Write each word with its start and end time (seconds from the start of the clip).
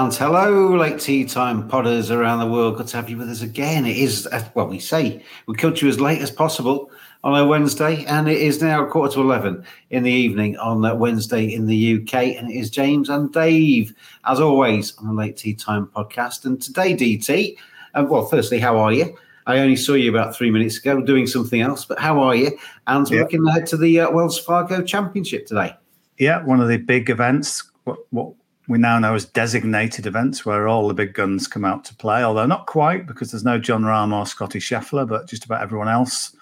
And 0.00 0.14
hello, 0.14 0.74
late 0.78 0.98
tee 0.98 1.26
time 1.26 1.68
podders 1.68 2.10
around 2.10 2.38
the 2.38 2.46
world. 2.46 2.78
Good 2.78 2.86
to 2.86 2.96
have 2.96 3.10
you 3.10 3.18
with 3.18 3.28
us 3.28 3.42
again. 3.42 3.84
It 3.84 3.98
is, 3.98 4.26
uh, 4.28 4.48
well, 4.54 4.66
we 4.66 4.78
say 4.78 5.22
we 5.46 5.54
to 5.54 5.74
you 5.76 5.88
as 5.90 6.00
late 6.00 6.22
as 6.22 6.30
possible 6.30 6.90
on 7.22 7.38
a 7.38 7.46
Wednesday, 7.46 8.06
and 8.06 8.26
it 8.26 8.40
is 8.40 8.62
now 8.62 8.86
quarter 8.86 9.12
to 9.16 9.20
11 9.20 9.62
in 9.90 10.02
the 10.02 10.10
evening 10.10 10.56
on 10.56 10.80
that 10.80 10.98
Wednesday 10.98 11.52
in 11.52 11.66
the 11.66 11.96
UK. 11.96 12.14
And 12.38 12.50
it 12.50 12.54
is 12.54 12.70
James 12.70 13.10
and 13.10 13.30
Dave, 13.30 13.92
as 14.24 14.40
always, 14.40 14.96
on 14.96 15.08
the 15.08 15.12
Late 15.12 15.36
Tee 15.36 15.52
Time 15.52 15.86
podcast. 15.88 16.46
And 16.46 16.62
today, 16.62 16.94
DT, 16.96 17.58
uh, 17.92 18.06
well, 18.08 18.24
firstly, 18.24 18.58
how 18.58 18.78
are 18.78 18.94
you? 18.94 19.14
I 19.46 19.58
only 19.58 19.76
saw 19.76 19.92
you 19.92 20.08
about 20.08 20.34
three 20.34 20.50
minutes 20.50 20.78
ago 20.78 21.02
doing 21.02 21.26
something 21.26 21.60
else, 21.60 21.84
but 21.84 21.98
how 21.98 22.18
are 22.20 22.34
you? 22.34 22.56
And 22.86 23.06
Yeah. 23.10 23.20
looking 23.20 23.46
ahead 23.46 23.66
to 23.66 23.76
the 23.76 24.00
uh, 24.00 24.10
Wells 24.10 24.38
Fargo 24.38 24.82
Championship 24.82 25.44
today. 25.46 25.76
Yeah, 26.16 26.42
one 26.42 26.62
of 26.62 26.68
the 26.68 26.78
big 26.78 27.10
events, 27.10 27.64
what, 27.84 27.98
what 28.08 28.32
we 28.70 28.78
now 28.78 29.00
know 29.00 29.16
as 29.16 29.24
designated 29.24 30.06
events, 30.06 30.46
where 30.46 30.68
all 30.68 30.86
the 30.86 30.94
big 30.94 31.12
guns 31.12 31.48
come 31.48 31.64
out 31.64 31.84
to 31.86 31.94
play. 31.96 32.22
Although 32.22 32.46
not 32.46 32.66
quite, 32.66 33.04
because 33.04 33.32
there's 33.32 33.44
no 33.44 33.58
Jon 33.58 33.82
Rahm 33.82 34.14
or 34.14 34.24
Scottie 34.24 34.60
Scheffler, 34.60 35.08
but 35.08 35.26
just 35.26 35.44
about 35.44 35.60
everyone 35.60 35.88
else 35.88 36.36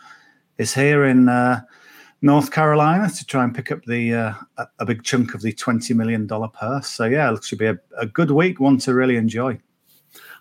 is 0.59 0.75
here 0.75 1.07
in 1.07 1.31
uh, 1.31 1.63
North 2.21 2.51
Carolina 2.51 3.09
to 3.09 3.25
try 3.25 3.45
and 3.45 3.55
pick 3.55 3.73
up 3.73 3.83
the 3.87 4.13
uh, 4.13 4.35
a, 4.79 4.85
big 4.85 5.05
chunk 5.05 5.33
of 5.33 5.41
the 5.41 5.55
twenty 5.55 5.95
million 5.95 6.27
dollar 6.27 6.49
purse. 6.49 6.89
So 6.89 7.07
yeah, 7.07 7.33
it 7.33 7.43
should 7.45 7.61
be 7.61 7.65
a, 7.65 7.79
a 7.97 8.05
good 8.05 8.31
week, 8.31 8.61
one 8.61 8.77
to 8.81 8.93
really 8.93 9.17
enjoy. 9.17 9.59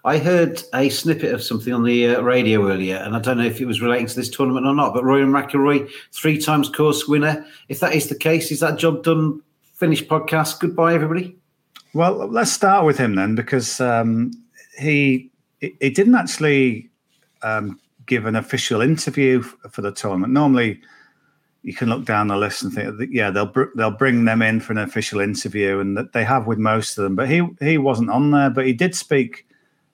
I 0.03 0.17
heard 0.17 0.61
a 0.73 0.89
snippet 0.89 1.33
of 1.33 1.41
something 1.41 1.73
on 1.73 1.85
the 1.85 2.17
uh, 2.17 2.21
radio 2.21 2.69
earlier, 2.69 2.97
and 2.97 3.15
I 3.15 3.19
don't 3.19 3.37
know 3.37 3.45
if 3.45 3.61
it 3.61 3.65
was 3.65 3.79
relating 3.79 4.07
to 4.07 4.15
this 4.15 4.29
tournament 4.29 4.67
or 4.67 4.75
not. 4.75 4.93
But 4.93 5.05
Roy 5.05 5.21
McIlroy, 5.21 5.89
three 6.11 6.37
times 6.37 6.67
course 6.67 7.07
winner. 7.07 7.45
If 7.69 7.79
that 7.79 7.95
is 7.95 8.09
the 8.09 8.17
case, 8.17 8.51
is 8.51 8.59
that 8.59 8.77
job 8.77 9.03
done? 9.03 9.41
Finished 9.71 10.09
podcast. 10.09 10.59
Goodbye, 10.59 10.93
everybody. 10.93 11.37
Well, 11.93 12.27
let's 12.27 12.51
start 12.51 12.85
with 12.85 12.97
him 12.97 13.15
then, 13.15 13.35
because 13.35 13.81
um, 13.81 14.31
he 14.77 15.31
he 15.59 15.89
didn't 15.89 16.15
actually 16.15 16.89
um, 17.41 17.79
give 18.05 18.25
an 18.25 18.35
official 18.35 18.81
interview 18.81 19.41
for 19.41 19.81
the 19.81 19.91
tournament. 19.91 20.33
Normally, 20.33 20.79
you 21.63 21.73
can 21.73 21.89
look 21.89 22.05
down 22.05 22.27
the 22.27 22.37
list 22.37 22.63
and 22.63 22.71
think, 22.71 23.09
yeah, 23.11 23.31
they'll 23.31 23.47
br- 23.47 23.73
they'll 23.75 23.89
bring 23.91 24.25
them 24.25 24.41
in 24.41 24.59
for 24.59 24.73
an 24.73 24.79
official 24.79 25.19
interview, 25.19 25.79
and 25.79 25.97
that 25.97 26.13
they 26.13 26.23
have 26.23 26.45
with 26.45 26.59
most 26.59 26.97
of 26.97 27.03
them. 27.03 27.15
But 27.15 27.29
he 27.29 27.47
he 27.59 27.77
wasn't 27.77 28.09
on 28.09 28.31
there, 28.31 28.49
but 28.49 28.65
he 28.65 28.73
did 28.73 28.95
speak 28.95 29.47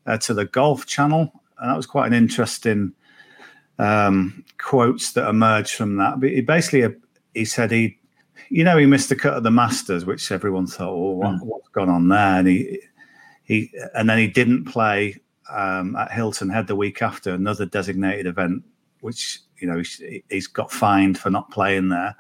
uh, 0.06 0.18
to 0.20 0.34
the 0.34 0.46
Golf 0.46 0.86
Channel, 0.86 1.32
and 1.58 1.70
that 1.70 1.78
was 1.78 1.88
quite 1.88 2.08
an 2.08 2.14
interesting 2.14 2.94
um, 3.80 4.44
quotes 4.58 5.14
that 5.14 5.30
emerged 5.30 5.74
from 5.74 5.98
that. 5.98 6.20
But 6.20 6.32
he 6.32 6.42
basically 6.42 6.96
he 7.34 7.46
said 7.46 7.72
he 7.72 7.98
you 8.50 8.64
know, 8.64 8.78
he 8.78 8.86
missed 8.86 9.10
the 9.10 9.16
cut 9.16 9.36
of 9.36 9.44
the 9.44 9.52
Masters, 9.52 10.06
which 10.06 10.32
everyone 10.32 10.68
thought, 10.68 10.94
"Oh, 10.94 11.12
what, 11.12 11.46
what's 11.46 11.70
gone 11.70 11.90
on 11.90 12.10
there?" 12.10 12.40
And 12.40 12.48
he, 12.48 12.80
he, 13.44 13.72
and 13.94 14.10
then 14.10 14.18
he 14.18 14.28
didn't 14.28 14.66
play 14.66 15.18
um, 15.50 15.96
at 15.96 16.12
Hilton 16.12 16.50
Head 16.50 16.68
the 16.68 16.76
week 16.76 17.02
after 17.02 17.34
another 17.34 17.66
designated 17.66 18.28
event, 18.28 18.64
which 19.02 19.40
you 19.58 19.68
know 19.68 19.78
he's, 19.78 20.02
he's 20.30 20.48
got 20.48 20.72
fined 20.72 21.18
for 21.18 21.30
not 21.30 21.52
playing 21.52 21.90
there. 21.90 22.16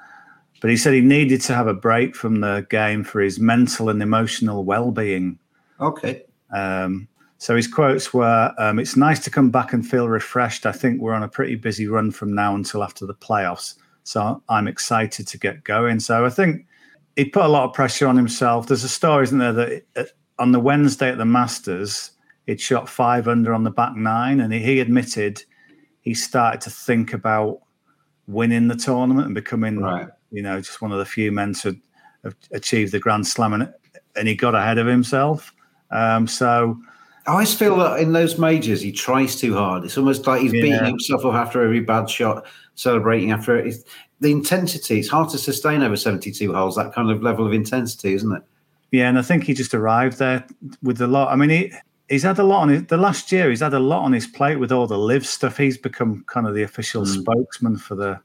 But 0.61 0.69
he 0.69 0.77
said 0.77 0.93
he 0.93 1.01
needed 1.01 1.41
to 1.41 1.53
have 1.53 1.67
a 1.67 1.73
break 1.73 2.15
from 2.15 2.39
the 2.39 2.65
game 2.69 3.03
for 3.03 3.19
his 3.19 3.39
mental 3.39 3.89
and 3.89 4.01
emotional 4.01 4.63
well-being. 4.63 5.37
Okay. 5.81 6.23
Um, 6.53 7.09
so 7.37 7.57
his 7.57 7.67
quotes 7.67 8.13
were, 8.13 8.53
um, 8.57 8.79
"It's 8.79 8.95
nice 8.95 9.19
to 9.25 9.29
come 9.29 9.49
back 9.49 9.73
and 9.73 9.85
feel 9.85 10.07
refreshed. 10.07 10.65
I 10.65 10.71
think 10.71 11.01
we're 11.01 11.13
on 11.13 11.23
a 11.23 11.27
pretty 11.27 11.55
busy 11.55 11.87
run 11.87 12.11
from 12.11 12.33
now 12.33 12.55
until 12.55 12.83
after 12.83 13.05
the 13.05 13.13
playoffs." 13.13 13.75
So 14.03 14.41
I'm 14.49 14.67
excited 14.67 15.27
to 15.27 15.37
get 15.37 15.63
going. 15.63 15.99
So 15.99 16.25
I 16.25 16.29
think 16.29 16.65
he 17.15 17.25
put 17.25 17.43
a 17.43 17.47
lot 17.47 17.65
of 17.65 17.73
pressure 17.73 18.07
on 18.07 18.17
himself. 18.17 18.67
There's 18.67 18.83
a 18.83 18.89
story, 18.89 19.23
isn't 19.23 19.37
there, 19.37 19.53
that 19.53 19.83
uh, 19.95 20.03
on 20.39 20.51
the 20.51 20.59
Wednesday 20.59 21.09
at 21.09 21.17
the 21.17 21.25
Masters, 21.25 22.11
he'd 22.47 22.59
shot 22.59 22.89
five 22.89 23.27
under 23.27 23.53
on 23.53 23.63
the 23.63 23.71
back 23.71 23.95
nine, 23.95 24.39
and 24.41 24.51
he 24.53 24.79
admitted 24.79 25.43
he 26.01 26.13
started 26.13 26.59
to 26.61 26.69
think 26.69 27.13
about 27.13 27.59
winning 28.27 28.67
the 28.67 28.75
tournament 28.75 29.25
and 29.27 29.35
becoming, 29.35 29.79
Right. 29.79 30.07
you 30.31 30.41
know, 30.41 30.59
just 30.59 30.81
one 30.81 30.91
of 30.91 30.97
the 30.97 31.05
few 31.05 31.31
men 31.31 31.53
to 31.55 31.77
have 32.23 32.35
achieved 32.51 32.91
the 32.91 32.99
Grand 32.99 33.27
Slam, 33.27 33.53
and, 33.53 33.73
and 34.15 34.27
he 34.27 34.35
got 34.35 34.55
ahead 34.55 34.77
of 34.77 34.87
himself. 34.87 35.53
Um, 35.91 36.27
so 36.27 36.77
I 37.25 37.31
always 37.31 37.53
feel 37.53 37.77
that 37.77 37.99
in 37.99 38.11
those 38.11 38.37
majors, 38.37 38.81
he 38.81 38.91
tries 38.91 39.37
too 39.37 39.53
hard. 39.53 39.85
It's 39.85 39.97
almost 39.97 40.27
like 40.27 40.41
he's 40.41 40.51
beating 40.51 40.83
himself 40.83 41.25
up 41.25 41.35
after 41.35 41.63
every 41.63 41.79
bad 41.79 42.09
shot, 42.09 42.45
celebrating 42.75 43.31
after 43.31 43.57
it. 43.57 43.67
It's, 43.67 43.83
the 44.19 44.31
intensity, 44.31 44.99
it's 44.99 45.09
hard 45.09 45.29
to 45.29 45.37
sustain 45.37 45.83
over 45.83 45.97
72 45.97 46.53
holes, 46.53 46.75
that 46.75 46.93
kind 46.93 47.11
of 47.11 47.21
level 47.21 47.45
of 47.45 47.53
intensity, 47.53 48.13
isn't 48.13 48.31
it? 48.31 48.41
Yeah, 48.91 49.09
and 49.09 49.19
I 49.19 49.21
think 49.21 49.43
he 49.43 49.53
just 49.53 49.73
arrived 49.73 50.17
there 50.17 50.45
with 50.81 51.01
a 51.01 51.07
lot. 51.07 51.31
I 51.31 51.35
mean, 51.35 51.49
he 51.49 51.73
he's 52.09 52.23
had 52.23 52.39
a 52.39 52.43
lot 52.43 52.61
on 52.61 52.69
his, 52.69 52.85
the 52.85 52.97
last 52.97 53.31
year. 53.31 53.49
He's 53.49 53.61
had 53.61 53.73
a 53.73 53.79
lot 53.79 54.03
on 54.03 54.13
his 54.13 54.27
plate 54.27 54.57
with 54.57 54.71
all 54.71 54.87
the 54.87 54.97
LIV 54.97 55.25
stuff. 55.25 55.57
He's 55.57 55.77
become 55.77 56.23
kind 56.27 56.47
of 56.47 56.53
the 56.53 56.63
official 56.63 57.05
hmm. 57.05 57.11
spokesman 57.11 57.77
for 57.77 57.95
the 57.95 58.19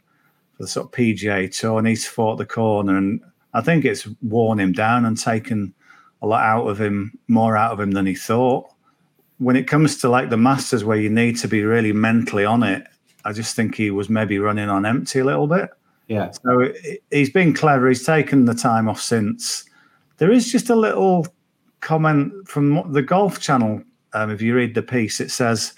for 0.57 0.65
the 0.65 0.69
sort 0.69 0.87
of 0.87 0.93
PGA 0.93 1.51
tour, 1.59 1.79
and 1.79 1.89
he's 1.89 2.07
fought 2.07 2.37
the 2.37 2.47
corner. 2.47 2.97
And 2.97 3.21
I 3.55 3.61
think 3.61 3.85
it's 3.85 4.07
worn 4.23 4.61
him 4.61 4.73
down 4.73 5.05
and 5.05 5.19
taken 5.19 5.75
a 6.23 6.27
lot 6.27 6.45
out 6.45 6.67
of 6.67 6.81
him, 6.81 7.19
more 7.29 7.57
out 7.57 7.73
of 7.73 7.81
him 7.81 7.93
than 7.93 8.07
he 8.07 8.15
thought. 8.15 8.71
When 9.39 9.57
it 9.57 9.69
comes 9.69 9.99
to 9.99 10.09
like 10.09 10.31
the 10.31 10.37
Masters, 10.37 10.85
where 10.85 10.99
you 10.99 11.09
need 11.11 11.37
to 11.39 11.49
be 11.49 11.63
really 11.65 11.93
mentally 11.93 12.45
on 12.45 12.63
it, 12.63 12.87
I 13.25 13.33
just 13.33 13.55
think 13.55 13.75
he 13.75 13.91
was 13.91 14.09
maybe 14.09 14.39
running 14.39 14.69
on 14.69 14.85
empty 14.85 15.21
a 15.21 15.25
little 15.25 15.47
bit. 15.47 15.71
Yeah. 16.09 16.31
So 16.31 16.73
he- 16.83 16.99
he's 17.11 17.31
been 17.31 17.53
clever. 17.55 17.89
He's 17.89 18.05
taken 18.05 18.47
the 18.47 18.55
time 18.55 18.89
off 18.89 19.01
since. 19.01 19.65
There 20.17 20.33
is 20.33 20.51
just 20.51 20.71
a 20.71 20.75
little 20.75 21.27
comment 21.81 22.33
from 22.49 22.91
the 22.93 23.03
Golf 23.03 23.39
Channel. 23.41 23.83
Um, 24.15 24.31
if 24.31 24.41
you 24.43 24.55
read 24.57 24.75
the 24.75 24.83
piece, 24.83 25.21
it 25.21 25.31
says 25.31 25.75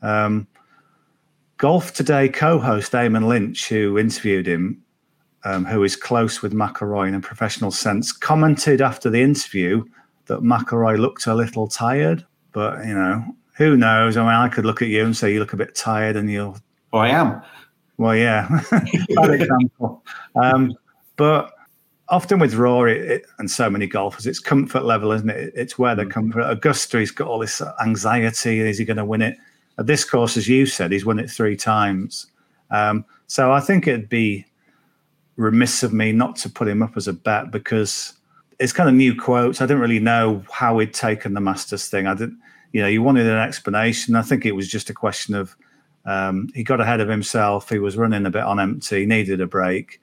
um, 0.00 0.46
Golf 1.58 1.92
Today 1.92 2.28
co-host 2.28 2.92
Eamon 2.92 3.26
Lynch, 3.26 3.68
who 3.68 3.98
interviewed 3.98 4.46
him, 4.46 4.82
um, 5.44 5.64
who 5.64 5.82
is 5.84 5.96
close 5.96 6.40
with 6.42 6.52
McIlroy 6.52 7.08
in 7.08 7.14
a 7.14 7.20
professional 7.20 7.70
sense, 7.70 8.12
commented 8.12 8.80
after 8.80 9.10
the 9.10 9.20
interview 9.20 9.84
that 10.26 10.40
McIlroy 10.40 10.98
looked 10.98 11.26
a 11.26 11.34
little 11.34 11.66
tired. 11.68 12.24
But 12.52 12.86
you 12.86 12.94
know, 12.94 13.24
who 13.56 13.76
knows? 13.76 14.16
I 14.16 14.20
mean, 14.20 14.30
I 14.30 14.48
could 14.48 14.64
look 14.64 14.82
at 14.82 14.88
you 14.88 15.04
and 15.04 15.16
say 15.16 15.32
you 15.32 15.40
look 15.40 15.52
a 15.52 15.56
bit 15.56 15.74
tired, 15.74 16.16
and 16.16 16.30
you'll 16.30 16.56
Oh, 16.92 16.98
I 16.98 17.08
am. 17.08 17.40
well, 17.96 18.14
yeah, 18.14 18.46
bad 18.70 19.30
example. 19.30 20.04
Um, 20.36 20.74
but 21.16 21.52
often 22.08 22.38
with 22.38 22.54
Rory 22.54 22.98
it, 22.98 23.26
and 23.38 23.50
so 23.50 23.70
many 23.70 23.86
golfers, 23.86 24.26
it's 24.26 24.38
comfort 24.38 24.84
level, 24.84 25.12
isn't 25.12 25.30
it? 25.30 25.52
It's 25.56 25.78
where 25.78 25.94
the 25.94 26.04
comfort. 26.04 26.42
Augusta, 26.42 26.98
he's 26.98 27.10
got 27.10 27.28
all 27.28 27.38
this 27.38 27.62
anxiety. 27.82 28.60
Is 28.60 28.78
he 28.78 28.84
going 28.84 28.98
to 28.98 29.04
win 29.04 29.22
it? 29.22 29.36
At 29.78 29.86
this 29.86 30.04
course, 30.04 30.36
as 30.36 30.46
you 30.48 30.66
said, 30.66 30.92
he's 30.92 31.06
won 31.06 31.18
it 31.18 31.30
three 31.30 31.56
times. 31.56 32.26
Um, 32.70 33.06
so 33.26 33.52
I 33.52 33.60
think 33.60 33.86
it'd 33.86 34.10
be 34.10 34.44
remiss 35.36 35.82
of 35.82 35.94
me 35.94 36.12
not 36.12 36.36
to 36.36 36.50
put 36.50 36.68
him 36.68 36.82
up 36.82 36.96
as 36.96 37.08
a 37.08 37.12
bet 37.14 37.50
because 37.50 38.12
it's 38.58 38.72
kind 38.72 38.88
of 38.88 38.94
new 38.94 39.14
quotes. 39.14 39.60
I 39.60 39.66
didn't 39.66 39.82
really 39.82 39.98
know 39.98 40.44
how 40.50 40.78
he'd 40.78 40.94
taken 40.94 41.34
the 41.34 41.40
Masters 41.40 41.88
thing. 41.88 42.06
I 42.06 42.14
didn't, 42.14 42.38
you 42.72 42.82
know, 42.82 42.88
you 42.88 43.02
wanted 43.02 43.26
an 43.26 43.38
explanation. 43.38 44.14
I 44.14 44.22
think 44.22 44.46
it 44.46 44.52
was 44.52 44.68
just 44.68 44.90
a 44.90 44.94
question 44.94 45.34
of 45.34 45.56
um, 46.04 46.48
he 46.54 46.64
got 46.64 46.80
ahead 46.80 47.00
of 47.00 47.08
himself. 47.08 47.68
He 47.68 47.78
was 47.78 47.96
running 47.96 48.26
a 48.26 48.30
bit 48.30 48.42
on 48.42 48.58
empty. 48.58 49.00
He 49.00 49.06
needed 49.06 49.40
a 49.40 49.46
break. 49.46 50.00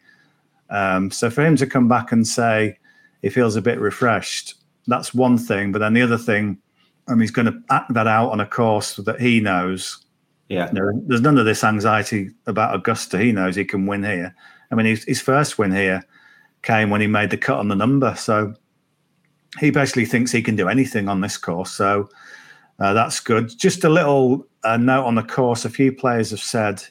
Um, 0.69 1.11
so 1.11 1.29
for 1.29 1.43
him 1.43 1.55
to 1.57 1.67
come 1.67 1.87
back 1.87 2.11
and 2.11 2.27
say 2.27 2.77
he 3.21 3.29
feels 3.29 3.55
a 3.55 3.61
bit 3.61 3.79
refreshed, 3.79 4.55
that's 4.87 5.13
one 5.13 5.37
thing. 5.37 5.71
But 5.71 5.79
then 5.79 5.93
the 5.93 6.01
other 6.01 6.17
thing, 6.17 6.57
and 7.07 7.19
he's 7.19 7.31
going 7.31 7.47
to 7.47 7.59
act 7.69 7.93
that 7.93 8.07
out 8.07 8.29
on 8.29 8.39
a 8.39 8.45
course 8.45 8.95
that 8.95 9.19
he 9.19 9.39
knows. 9.39 10.05
Yeah. 10.47 10.67
You 10.67 10.79
know, 10.79 11.03
there's 11.07 11.21
none 11.21 11.37
of 11.37 11.45
this 11.45 11.63
anxiety 11.63 12.31
about 12.45 12.75
Augusta. 12.75 13.19
He 13.19 13.31
knows 13.31 13.55
he 13.55 13.65
can 13.65 13.85
win 13.85 14.03
here. 14.03 14.35
I 14.71 14.75
mean, 14.75 14.85
his, 14.85 15.03
his 15.03 15.21
first 15.21 15.57
win 15.57 15.71
here 15.71 16.05
came 16.61 16.89
when 16.89 17.01
he 17.01 17.07
made 17.07 17.29
the 17.29 17.37
cut 17.37 17.59
on 17.59 17.67
the 17.67 17.75
number. 17.75 18.15
So 18.15 18.53
he 19.59 19.71
basically 19.71 20.05
thinks 20.05 20.31
he 20.31 20.41
can 20.41 20.55
do 20.55 20.67
anything 20.67 21.07
on 21.09 21.21
this 21.21 21.37
course. 21.37 21.71
So 21.71 22.09
uh, 22.79 22.93
that's 22.93 23.19
good. 23.19 23.57
Just 23.57 23.83
a 23.83 23.89
little 23.89 24.45
uh, 24.63 24.77
note 24.77 25.05
on 25.05 25.15
the 25.15 25.23
course. 25.23 25.65
A 25.65 25.69
few 25.69 25.91
players 25.91 26.31
have 26.31 26.39
said 26.39 26.83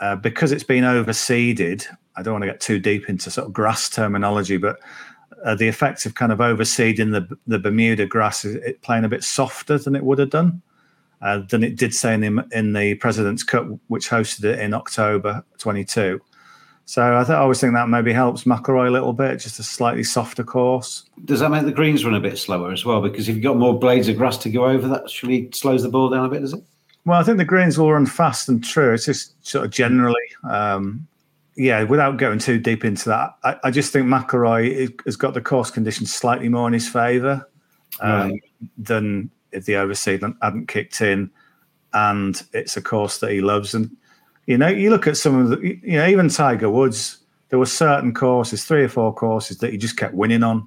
uh, 0.00 0.16
because 0.16 0.52
it's 0.52 0.64
been 0.64 0.84
overseeded. 0.84 1.86
I 2.16 2.22
don't 2.22 2.34
want 2.34 2.42
to 2.42 2.50
get 2.50 2.60
too 2.60 2.78
deep 2.78 3.08
into 3.08 3.30
sort 3.30 3.46
of 3.46 3.52
grass 3.52 3.88
terminology, 3.88 4.56
but 4.56 4.78
uh, 5.44 5.54
the 5.54 5.68
effects 5.68 6.04
of 6.06 6.14
kind 6.14 6.30
of 6.30 6.38
overseeding 6.38 7.12
the 7.12 7.36
the 7.46 7.58
Bermuda 7.58 8.06
grass 8.06 8.44
is 8.44 8.56
it 8.56 8.82
playing 8.82 9.04
a 9.04 9.08
bit 9.08 9.24
softer 9.24 9.78
than 9.78 9.96
it 9.96 10.04
would 10.04 10.18
have 10.18 10.30
done 10.30 10.62
uh, 11.22 11.38
than 11.48 11.62
it 11.62 11.76
did 11.76 11.94
say 11.94 12.14
in 12.14 12.20
the 12.20 12.48
in 12.52 12.72
the 12.72 12.94
President's 12.96 13.42
Cup, 13.42 13.66
which 13.88 14.10
hosted 14.10 14.44
it 14.44 14.58
in 14.58 14.74
October 14.74 15.44
22. 15.58 16.20
So 16.84 17.16
I, 17.16 17.22
th- 17.24 17.30
I 17.30 17.38
always 17.38 17.60
think 17.60 17.74
that 17.74 17.88
maybe 17.88 18.12
helps 18.12 18.44
McIlroy 18.44 18.88
a 18.88 18.90
little 18.90 19.12
bit, 19.12 19.38
just 19.38 19.58
a 19.58 19.62
slightly 19.62 20.02
softer 20.02 20.44
course. 20.44 21.04
Does 21.24 21.40
that 21.40 21.50
make 21.50 21.64
the 21.64 21.72
greens 21.72 22.04
run 22.04 22.14
a 22.14 22.20
bit 22.20 22.38
slower 22.38 22.72
as 22.72 22.84
well? 22.84 23.00
Because 23.00 23.28
if 23.28 23.36
you've 23.36 23.44
got 23.44 23.56
more 23.56 23.78
blades 23.78 24.08
of 24.08 24.18
grass 24.18 24.36
to 24.38 24.50
go 24.50 24.66
over, 24.66 24.88
that 24.88 25.04
actually 25.04 25.48
slows 25.52 25.82
the 25.82 25.88
ball 25.88 26.10
down 26.10 26.24
a 26.24 26.28
bit, 26.28 26.40
does 26.40 26.52
it? 26.52 26.62
Well, 27.04 27.18
I 27.18 27.22
think 27.22 27.38
the 27.38 27.44
greens 27.44 27.78
will 27.78 27.92
run 27.92 28.06
fast 28.06 28.48
and 28.48 28.62
true. 28.62 28.92
It's 28.92 29.06
just 29.06 29.34
sort 29.46 29.64
of 29.64 29.70
generally, 29.70 30.20
um, 30.48 31.06
yeah, 31.56 31.84
without 31.84 32.16
going 32.16 32.38
too 32.38 32.58
deep 32.58 32.84
into 32.84 33.08
that, 33.08 33.36
I, 33.42 33.56
I 33.64 33.70
just 33.70 33.92
think 33.92 34.06
McIlroy 34.06 35.00
has 35.04 35.16
got 35.16 35.34
the 35.34 35.40
course 35.40 35.70
conditions 35.70 36.12
slightly 36.12 36.48
more 36.48 36.66
in 36.66 36.74
his 36.74 36.88
favour 36.88 37.48
um, 38.00 38.30
right. 38.30 38.42
than 38.76 39.30
if 39.52 39.64
the 39.64 39.76
overseed 39.76 40.22
hadn't 40.42 40.68
kicked 40.68 41.00
in. 41.00 41.30
And 41.94 42.42
it's 42.52 42.76
a 42.76 42.82
course 42.82 43.18
that 43.18 43.30
he 43.30 43.40
loves. 43.40 43.74
And 43.74 43.96
you 44.46 44.58
know, 44.58 44.68
you 44.68 44.90
look 44.90 45.06
at 45.06 45.16
some 45.16 45.38
of 45.38 45.48
the, 45.50 45.78
you 45.82 45.98
know, 45.98 46.06
even 46.06 46.28
Tiger 46.28 46.70
Woods, 46.70 47.18
there 47.48 47.58
were 47.58 47.66
certain 47.66 48.14
courses, 48.14 48.64
three 48.64 48.82
or 48.82 48.88
four 48.88 49.14
courses 49.14 49.58
that 49.58 49.72
he 49.72 49.78
just 49.78 49.96
kept 49.96 50.14
winning 50.14 50.42
on. 50.42 50.58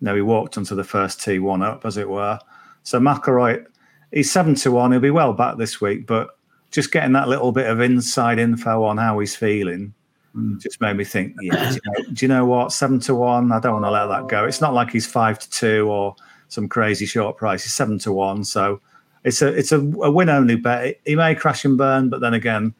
You 0.00 0.06
know, 0.06 0.14
he 0.14 0.22
walked 0.22 0.56
onto 0.56 0.74
the 0.74 0.84
first 0.84 1.22
tee 1.22 1.38
one 1.38 1.62
up, 1.62 1.84
as 1.84 1.96
it 1.96 2.08
were. 2.08 2.38
So 2.82 2.98
McIlroy, 2.98 3.66
he's 4.12 4.30
seven 4.30 4.54
to 4.56 4.70
one. 4.70 4.92
He'll 4.92 5.00
be 5.00 5.10
well 5.10 5.32
back 5.32 5.58
this 5.58 5.80
week, 5.80 6.06
but 6.06 6.30
just 6.70 6.92
getting 6.92 7.12
that 7.12 7.28
little 7.28 7.52
bit 7.52 7.66
of 7.66 7.80
inside 7.80 8.38
info 8.38 8.84
on 8.84 8.96
how 8.96 9.18
he's 9.18 9.36
feeling 9.36 9.92
mm. 10.36 10.60
just 10.60 10.80
made 10.80 10.96
me 10.96 11.04
think, 11.04 11.34
yeah, 11.40 11.70
do 11.70 11.74
you, 11.74 11.80
know, 11.84 12.12
do 12.12 12.24
you 12.24 12.28
know 12.28 12.44
what? 12.44 12.72
Seven 12.72 13.00
to 13.00 13.14
one, 13.14 13.52
I 13.52 13.60
don't 13.60 13.74
want 13.74 13.84
to 13.84 13.90
let 13.90 14.06
that 14.06 14.28
go. 14.28 14.44
It's 14.44 14.60
not 14.60 14.74
like 14.74 14.90
he's 14.90 15.06
five 15.06 15.38
to 15.38 15.50
two 15.50 15.90
or 15.90 16.14
some 16.48 16.68
crazy 16.68 17.06
short 17.06 17.36
price. 17.36 17.62
He's 17.62 17.74
seven 17.74 17.98
to 18.00 18.12
one, 18.12 18.44
so 18.44 18.80
it's 19.24 19.42
a 19.42 19.48
it's 19.48 19.72
a, 19.72 19.78
a 19.78 20.10
win 20.10 20.28
only 20.28 20.56
bet. 20.56 21.00
He 21.04 21.14
may 21.14 21.34
crash 21.34 21.64
and 21.64 21.76
burn, 21.76 22.08
but 22.08 22.20
then 22.20 22.34
again, 22.34 22.74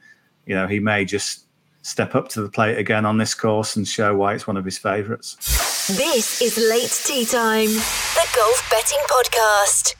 you 0.47 0.55
know, 0.55 0.67
he 0.67 0.81
may 0.81 1.05
just 1.05 1.47
step 1.83 2.15
up 2.15 2.29
to 2.29 2.43
the 2.43 2.49
plate 2.49 2.79
again 2.79 3.07
on 3.07 3.19
this 3.19 3.35
course 3.35 3.77
and 3.77 3.87
show 3.87 4.15
why 4.17 4.35
it's 4.35 4.47
one 4.47 4.57
of 4.57 4.65
his 4.65 4.79
favourites. 4.79 5.37
This 5.87 6.41
is 6.41 6.57
Late 6.57 7.01
Tee 7.05 7.25
Time, 7.25 7.69
the 7.69 8.29
golf 8.37 8.69
betting 8.71 8.99
podcast. 9.09 9.95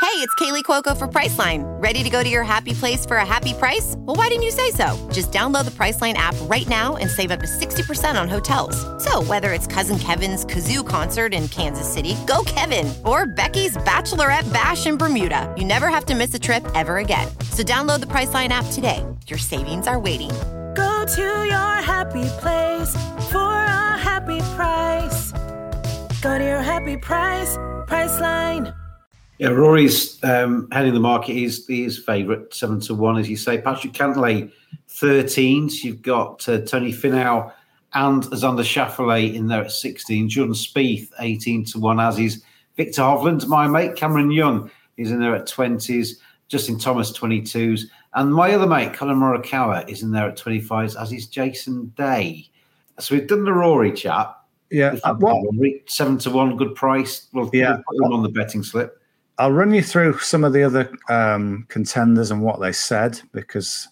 Hey, 0.00 0.24
it's 0.24 0.32
Kaley 0.36 0.62
Cuoco 0.62 0.96
for 0.96 1.08
Priceline. 1.08 1.64
Ready 1.82 2.04
to 2.04 2.08
go 2.08 2.22
to 2.22 2.28
your 2.28 2.44
happy 2.44 2.72
place 2.72 3.04
for 3.04 3.16
a 3.16 3.26
happy 3.26 3.52
price? 3.52 3.94
Well, 3.98 4.14
why 4.14 4.28
didn't 4.28 4.44
you 4.44 4.52
say 4.52 4.70
so? 4.70 4.96
Just 5.12 5.32
download 5.32 5.64
the 5.64 5.72
Priceline 5.72 6.14
app 6.14 6.36
right 6.42 6.66
now 6.68 6.96
and 6.96 7.10
save 7.10 7.32
up 7.32 7.40
to 7.40 7.46
60% 7.46 8.20
on 8.20 8.28
hotels. 8.28 8.76
So, 9.02 9.22
whether 9.24 9.52
it's 9.52 9.66
Cousin 9.66 9.98
Kevin's 9.98 10.44
Kazoo 10.44 10.86
concert 10.86 11.34
in 11.34 11.48
Kansas 11.48 11.92
City, 11.92 12.14
go 12.28 12.44
Kevin, 12.46 12.92
or 13.04 13.26
Becky's 13.26 13.76
Bachelorette 13.78 14.50
Bash 14.52 14.86
in 14.86 14.96
Bermuda, 14.96 15.52
you 15.58 15.64
never 15.64 15.88
have 15.88 16.04
to 16.06 16.14
miss 16.14 16.32
a 16.32 16.38
trip 16.38 16.64
ever 16.76 16.98
again. 16.98 17.28
So, 17.58 17.64
download 17.64 17.98
the 17.98 18.06
Priceline 18.06 18.50
app 18.50 18.66
today. 18.70 19.04
Your 19.26 19.36
savings 19.36 19.88
are 19.88 19.98
waiting. 19.98 20.30
Go 20.76 20.92
to 21.16 21.44
your 21.44 21.74
happy 21.82 22.22
place 22.38 22.90
for 23.32 23.36
a 23.36 23.98
happy 23.98 24.38
price. 24.54 25.32
Go 26.22 26.38
to 26.38 26.44
your 26.44 26.62
happy 26.62 26.96
price, 26.98 27.56
Priceline. 27.88 28.72
Yeah, 29.38 29.48
Rory's 29.48 30.22
um, 30.22 30.68
heading 30.70 30.94
the 30.94 31.00
market. 31.00 31.32
He's 31.32 31.66
his 31.66 31.98
favourite, 31.98 32.54
seven 32.54 32.78
to 32.82 32.94
one, 32.94 33.18
as 33.18 33.28
you 33.28 33.36
say. 33.36 33.60
Patrick 33.60 33.92
Cantlay, 33.92 34.52
13s. 34.88 35.82
You've 35.82 36.02
got 36.02 36.48
uh, 36.48 36.60
Tony 36.60 36.92
Finau 36.92 37.52
and 37.92 38.22
Xander 38.22 38.62
Schauffele 38.62 39.34
in 39.34 39.48
there 39.48 39.62
at 39.62 39.72
16. 39.72 40.28
Jordan 40.28 40.54
Spieth, 40.54 41.10
18 41.18 41.64
to 41.64 41.80
one, 41.80 41.98
as 41.98 42.20
is 42.20 42.40
Viktor 42.76 43.02
Hovland. 43.02 43.48
My 43.48 43.66
mate 43.66 43.96
Cameron 43.96 44.30
Young 44.30 44.70
is 44.96 45.10
in 45.10 45.18
there 45.18 45.34
at 45.34 45.48
20s. 45.48 46.18
Justin 46.48 46.78
Thomas, 46.78 47.16
22s. 47.16 47.82
And 48.14 48.32
my 48.32 48.52
other 48.52 48.66
mate, 48.66 48.94
Collin 48.94 49.18
Morikawa, 49.18 49.88
is 49.88 50.02
in 50.02 50.10
there 50.10 50.28
at 50.28 50.38
25s, 50.38 51.00
as 51.00 51.12
is 51.12 51.26
Jason 51.26 51.92
Day. 51.96 52.48
So 52.98 53.14
we've 53.14 53.26
done 53.26 53.44
the 53.44 53.52
Rory 53.52 53.92
chat. 53.92 54.34
Yeah. 54.70 54.96
Uh, 55.04 55.14
what? 55.14 55.44
Seven 55.86 56.18
to 56.18 56.30
one, 56.30 56.56
good 56.56 56.74
price. 56.74 57.28
We'll, 57.32 57.50
yeah. 57.52 57.72
we'll 57.72 57.82
put 57.86 57.96
them 57.96 58.12
on 58.12 58.22
the 58.22 58.28
betting 58.28 58.62
slip. 58.62 59.00
I'll 59.38 59.52
run 59.52 59.72
you 59.72 59.82
through 59.82 60.18
some 60.18 60.42
of 60.42 60.52
the 60.52 60.64
other 60.64 60.92
um, 61.08 61.64
contenders 61.68 62.30
and 62.30 62.42
what 62.42 62.60
they 62.60 62.72
said 62.72 63.20
because 63.32 63.86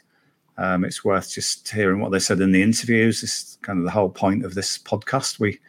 um, 0.59 0.85
it's 0.85 1.05
worth 1.05 1.31
just 1.31 1.70
hearing 1.70 2.00
what 2.00 2.11
they 2.11 2.19
said 2.19 2.41
in 2.41 2.50
the 2.50 2.62
interviews. 2.62 3.20
This 3.20 3.32
is 3.32 3.59
kind 3.62 3.79
of 3.79 3.85
the 3.85 3.91
whole 3.91 4.09
point 4.09 4.44
of 4.44 4.55
this 4.55 4.76
podcast. 4.79 5.38
We 5.38 5.61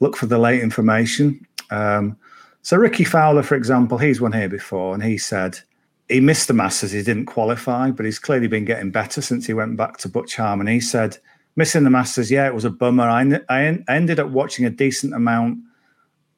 look 0.00 0.16
for 0.16 0.26
the 0.26 0.38
late 0.38 0.62
information. 0.62 1.46
Um, 1.70 2.16
so 2.62 2.76
Rickie 2.76 3.04
Fowler, 3.04 3.42
for 3.42 3.54
example, 3.54 3.96
he's 3.96 4.20
won 4.20 4.32
here 4.32 4.48
before, 4.48 4.92
and 4.92 5.02
he 5.02 5.16
said 5.16 5.58
he 6.08 6.20
missed 6.20 6.48
the 6.48 6.54
Masters. 6.54 6.92
He 6.92 7.02
didn't 7.02 7.26
qualify, 7.26 7.90
but 7.90 8.06
he's 8.06 8.18
clearly 8.18 8.48
been 8.48 8.64
getting 8.64 8.90
better 8.90 9.20
since 9.20 9.46
he 9.46 9.54
went 9.54 9.76
back 9.76 9.96
to 9.98 10.08
Butch 10.08 10.36
Harmon. 10.36 10.66
He 10.66 10.80
said 10.80 11.18
missing 11.56 11.84
the 11.84 11.90
Masters, 11.90 12.30
yeah, 12.30 12.46
it 12.46 12.54
was 12.54 12.64
a 12.64 12.70
bummer. 12.70 13.08
I, 13.08 13.40
I 13.48 13.78
ended 13.88 14.20
up 14.20 14.28
watching 14.28 14.66
a 14.66 14.70
decent 14.70 15.14
amount 15.14 15.58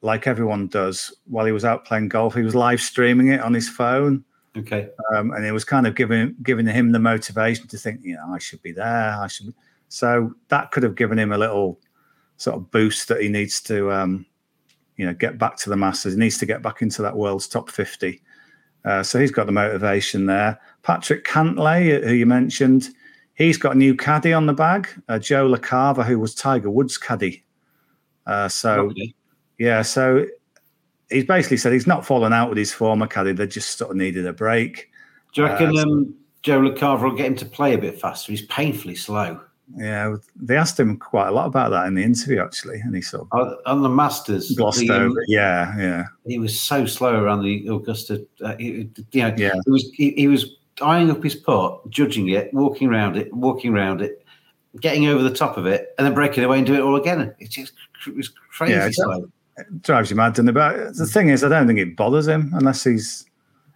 like 0.01 0.27
everyone 0.27 0.67
does, 0.67 1.13
while 1.25 1.45
he 1.45 1.51
was 1.51 1.65
out 1.65 1.85
playing 1.85 2.07
golf, 2.07 2.33
he 2.33 2.41
was 2.41 2.55
live 2.55 2.79
streaming 2.79 3.27
it 3.27 3.41
on 3.41 3.53
his 3.53 3.67
phone. 3.67 4.23
Okay. 4.57 4.89
Um, 5.13 5.31
and 5.31 5.45
it 5.45 5.51
was 5.51 5.65
kind 5.65 5.85
of 5.85 5.95
giving 5.95 6.35
giving 6.41 6.65
him 6.65 6.91
the 6.91 6.99
motivation 6.99 7.67
to 7.67 7.77
think, 7.77 7.99
you 8.01 8.15
know, 8.15 8.33
I 8.33 8.39
should 8.39 8.61
be 8.61 8.71
there. 8.71 9.17
I 9.19 9.27
should. 9.27 9.47
Be. 9.47 9.53
So 9.89 10.33
that 10.47 10.71
could 10.71 10.83
have 10.83 10.95
given 10.95 11.19
him 11.19 11.31
a 11.31 11.37
little 11.37 11.79
sort 12.37 12.55
of 12.55 12.71
boost 12.71 13.09
that 13.09 13.21
he 13.21 13.27
needs 13.27 13.61
to, 13.63 13.91
um, 13.91 14.25
you 14.95 15.05
know, 15.05 15.13
get 15.13 15.37
back 15.37 15.57
to 15.57 15.69
the 15.69 15.75
Masters. 15.75 16.13
He 16.13 16.19
needs 16.19 16.37
to 16.37 16.45
get 16.45 16.61
back 16.61 16.81
into 16.81 17.01
that 17.01 17.15
world's 17.15 17.47
top 17.47 17.69
fifty. 17.69 18.21
Uh, 18.85 19.03
so 19.03 19.19
he's 19.19 19.31
got 19.31 19.45
the 19.45 19.51
motivation 19.51 20.25
there. 20.25 20.59
Patrick 20.83 21.25
Cantlay, 21.25 22.03
who 22.03 22.13
you 22.13 22.25
mentioned, 22.25 22.89
he's 23.35 23.57
got 23.57 23.75
a 23.75 23.77
new 23.77 23.95
caddy 23.95 24.33
on 24.33 24.45
the 24.45 24.53
bag, 24.53 24.87
uh, 25.07 25.19
Joe 25.19 25.49
LaCava, 25.49 26.05
who 26.05 26.19
was 26.19 26.33
Tiger 26.33 26.69
Woods' 26.69 26.97
caddy. 26.97 27.43
Uh, 28.25 28.47
so 28.47 28.87
okay. 28.87 29.13
Yeah, 29.57 29.81
so 29.81 30.25
he's 31.09 31.25
basically 31.25 31.57
said 31.57 31.73
he's 31.73 31.87
not 31.87 32.05
fallen 32.05 32.31
out 32.31 32.49
with 32.49 32.57
his 32.57 32.71
former 32.71 33.07
caddy. 33.07 33.33
They 33.33 33.47
just 33.47 33.77
sort 33.77 33.91
of 33.91 33.97
needed 33.97 34.25
a 34.25 34.33
break. 34.33 34.89
Do 35.33 35.41
you 35.41 35.47
reckon 35.47 35.77
uh, 35.77 35.81
um, 35.81 36.15
Joe 36.41 36.61
LaCava 36.61 37.03
will 37.03 37.15
get 37.15 37.27
him 37.27 37.35
to 37.37 37.45
play 37.45 37.73
a 37.73 37.77
bit 37.77 37.99
faster? 37.99 38.31
He's 38.31 38.45
painfully 38.45 38.95
slow. 38.95 39.41
Yeah, 39.75 40.15
they 40.35 40.57
asked 40.57 40.79
him 40.79 40.97
quite 40.97 41.27
a 41.27 41.31
lot 41.31 41.45
about 41.45 41.69
that 41.71 41.85
in 41.87 41.93
the 41.93 42.03
interview, 42.03 42.41
actually, 42.41 42.79
and 42.79 42.95
he 42.95 43.01
sort 43.01 43.27
of 43.31 43.39
uh, 43.39 43.55
on 43.65 43.83
the 43.83 43.89
Masters 43.89 44.51
glossed 44.51 44.79
the, 44.79 44.91
over. 44.91 45.23
Yeah, 45.27 45.77
yeah. 45.77 46.03
He 46.25 46.39
was 46.39 46.59
so 46.59 46.85
slow 46.85 47.21
around 47.21 47.43
the 47.43 47.67
Augusta. 47.67 48.25
Uh, 48.43 48.55
he, 48.57 48.89
you 49.11 49.21
know, 49.21 49.33
yeah. 49.37 49.53
He 49.65 49.71
was 49.71 49.89
he, 49.93 50.11
he 50.11 50.27
was 50.27 50.57
eyeing 50.81 51.11
up 51.11 51.23
his 51.23 51.35
putt, 51.35 51.87
judging 51.89 52.29
it, 52.29 52.53
walking 52.53 52.87
around 52.87 53.15
it, 53.15 53.31
walking 53.33 53.73
around 53.73 54.01
it, 54.01 54.25
getting 54.81 55.07
over 55.07 55.21
the 55.21 55.33
top 55.33 55.55
of 55.55 55.67
it, 55.67 55.93
and 55.97 56.07
then 56.07 56.15
breaking 56.15 56.43
away 56.43 56.57
and 56.57 56.65
doing 56.65 56.79
it 56.79 56.83
all 56.83 56.95
again. 56.95 57.33
It 57.39 57.49
just 57.49 57.73
it 58.07 58.15
was 58.15 58.29
crazy 58.49 58.73
yeah, 58.73 58.89
slow 58.91 59.29
drives 59.81 60.09
you 60.09 60.15
mad, 60.15 60.33
doesn't 60.33 60.49
it? 60.49 60.53
But 60.53 60.95
the 60.95 61.05
thing 61.05 61.29
is, 61.29 61.43
I 61.43 61.49
don't 61.49 61.67
think 61.67 61.79
it 61.79 61.95
bothers 61.95 62.27
him 62.27 62.51
unless 62.53 62.83
he's 62.83 63.25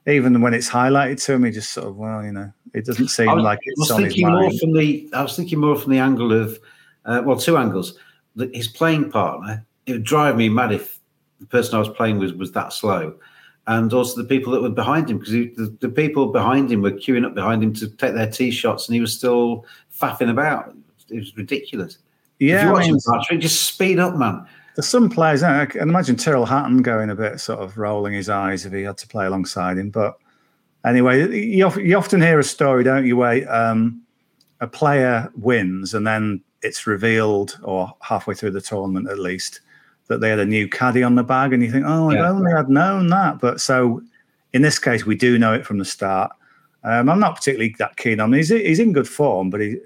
even 0.08 0.42
when 0.42 0.54
it's 0.54 0.70
highlighted 0.70 1.24
to 1.26 1.34
him. 1.34 1.44
He 1.46 1.52
just 1.52 1.72
sort 1.72 1.88
of, 1.88 1.96
well, 1.98 2.24
you 2.24 2.32
know, 2.32 2.52
it 2.74 2.86
doesn't 2.86 3.10
seem 3.10 3.34
was, 3.34 3.44
like 3.44 3.60
it's 3.64 3.92
I 3.92 3.96
was 3.96 4.04
thinking 4.04 4.30
more 4.30 4.52
from 4.52 4.74
the. 4.74 5.10
I 5.14 5.22
was 5.22 5.36
thinking 5.36 5.60
more 5.60 5.76
from 5.76 5.92
the 5.92 6.00
angle 6.00 6.34
of, 6.34 6.60
uh, 7.06 7.22
well, 7.26 7.38
two 7.38 7.58
angles. 7.58 7.98
That 8.36 8.56
his 8.56 8.68
playing 8.68 9.12
partner. 9.12 9.66
It 9.86 9.92
would 9.92 10.04
drive 10.06 10.38
me 10.38 10.48
mad 10.48 10.72
if 10.72 11.00
the 11.42 11.46
person 11.46 11.76
I 11.76 11.80
was 11.80 11.90
playing 11.90 12.18
with 12.18 12.32
was 12.36 12.54
that 12.54 12.72
slow, 12.72 13.16
and 13.68 13.94
also 13.94 14.22
the 14.22 14.28
people 14.28 14.54
that 14.54 14.62
were 14.62 14.70
behind 14.70 15.10
him 15.10 15.20
because 15.20 15.34
the, 15.34 15.76
the 15.82 15.90
people 15.90 16.28
behind 16.28 16.72
him 16.72 16.82
were 16.82 16.92
queuing 16.92 17.26
up 17.26 17.36
behind 17.36 17.62
him 17.62 17.74
to 17.74 17.90
take 17.90 18.14
their 18.14 18.32
tee 18.32 18.50
shots, 18.50 18.88
and 18.88 18.96
he 18.96 19.02
was 19.02 19.16
still 19.16 19.66
faffing 19.94 20.30
about. 20.30 20.74
It 21.10 21.20
was 21.20 21.36
ridiculous. 21.36 21.98
Yeah, 22.40 22.68
if 22.68 22.72
watching 22.72 22.90
I 22.90 22.94
mean, 22.94 23.02
Patrick, 23.06 23.42
just 23.42 23.66
speed 23.66 24.00
up, 24.00 24.16
man. 24.16 24.48
There's 24.76 24.88
some 24.88 25.10
players. 25.10 25.44
I 25.44 25.66
can 25.66 25.82
imagine 25.82 26.16
Tyrrell 26.16 26.46
Hatton 26.46 26.82
going 26.82 27.10
a 27.10 27.16
bit 27.16 27.40
sort 27.40 27.60
of 27.60 27.78
rolling 27.78 28.14
his 28.14 28.30
eyes 28.30 28.66
if 28.66 28.74
he 28.74 28.82
had 28.82 28.98
to 29.00 29.08
play 29.08 29.26
alongside 29.26 29.78
him. 29.78 29.92
But 29.92 30.16
anyway, 30.86 31.32
you, 31.38 31.70
you 31.80 31.96
often 31.96 32.22
hear 32.22 32.40
a 32.40 32.44
story, 32.44 32.84
don't 32.84 33.06
you, 33.06 33.16
where 33.18 33.52
um, 33.54 34.02
a 34.62 34.68
player 34.68 35.32
wins 35.36 35.94
and 35.94 36.08
then 36.08 36.42
it's 36.64 36.88
revealed, 36.88 37.60
or 37.64 37.94
halfway 38.02 38.34
through 38.34 38.52
the 38.52 38.62
tournament 38.62 39.10
at 39.10 39.20
least, 39.20 39.62
that 40.08 40.22
they 40.22 40.30
had 40.30 40.40
a 40.40 40.46
new 40.46 40.68
caddy 40.68 41.04
on 41.04 41.16
the 41.16 41.24
bag, 41.24 41.54
and 41.54 41.62
you 41.62 41.72
think, 41.72 41.86
oh, 41.86 42.12
Yeah. 42.12 42.24
I 42.24 42.30
only 42.30 42.52
had 42.52 42.70
known 42.70 43.10
that. 43.10 43.40
But 43.40 43.62
so 43.62 44.02
in 44.54 44.62
this 44.62 44.80
case, 44.80 45.06
we 45.06 45.16
do 45.16 45.38
know 45.38 45.54
it 45.54 45.66
from 45.66 45.78
the 45.78 45.86
start. 45.86 46.32
Um, 46.84 47.10
I'm 47.10 47.20
not 47.20 47.36
particularly 47.36 47.76
that 47.80 47.98
keen 47.98 48.20
on. 48.20 48.34
He's 48.34 48.50
he's 48.50 48.80
in 48.80 48.94
good 48.94 49.08
form, 49.08 49.50
but 49.50 49.62
he 49.62 49.78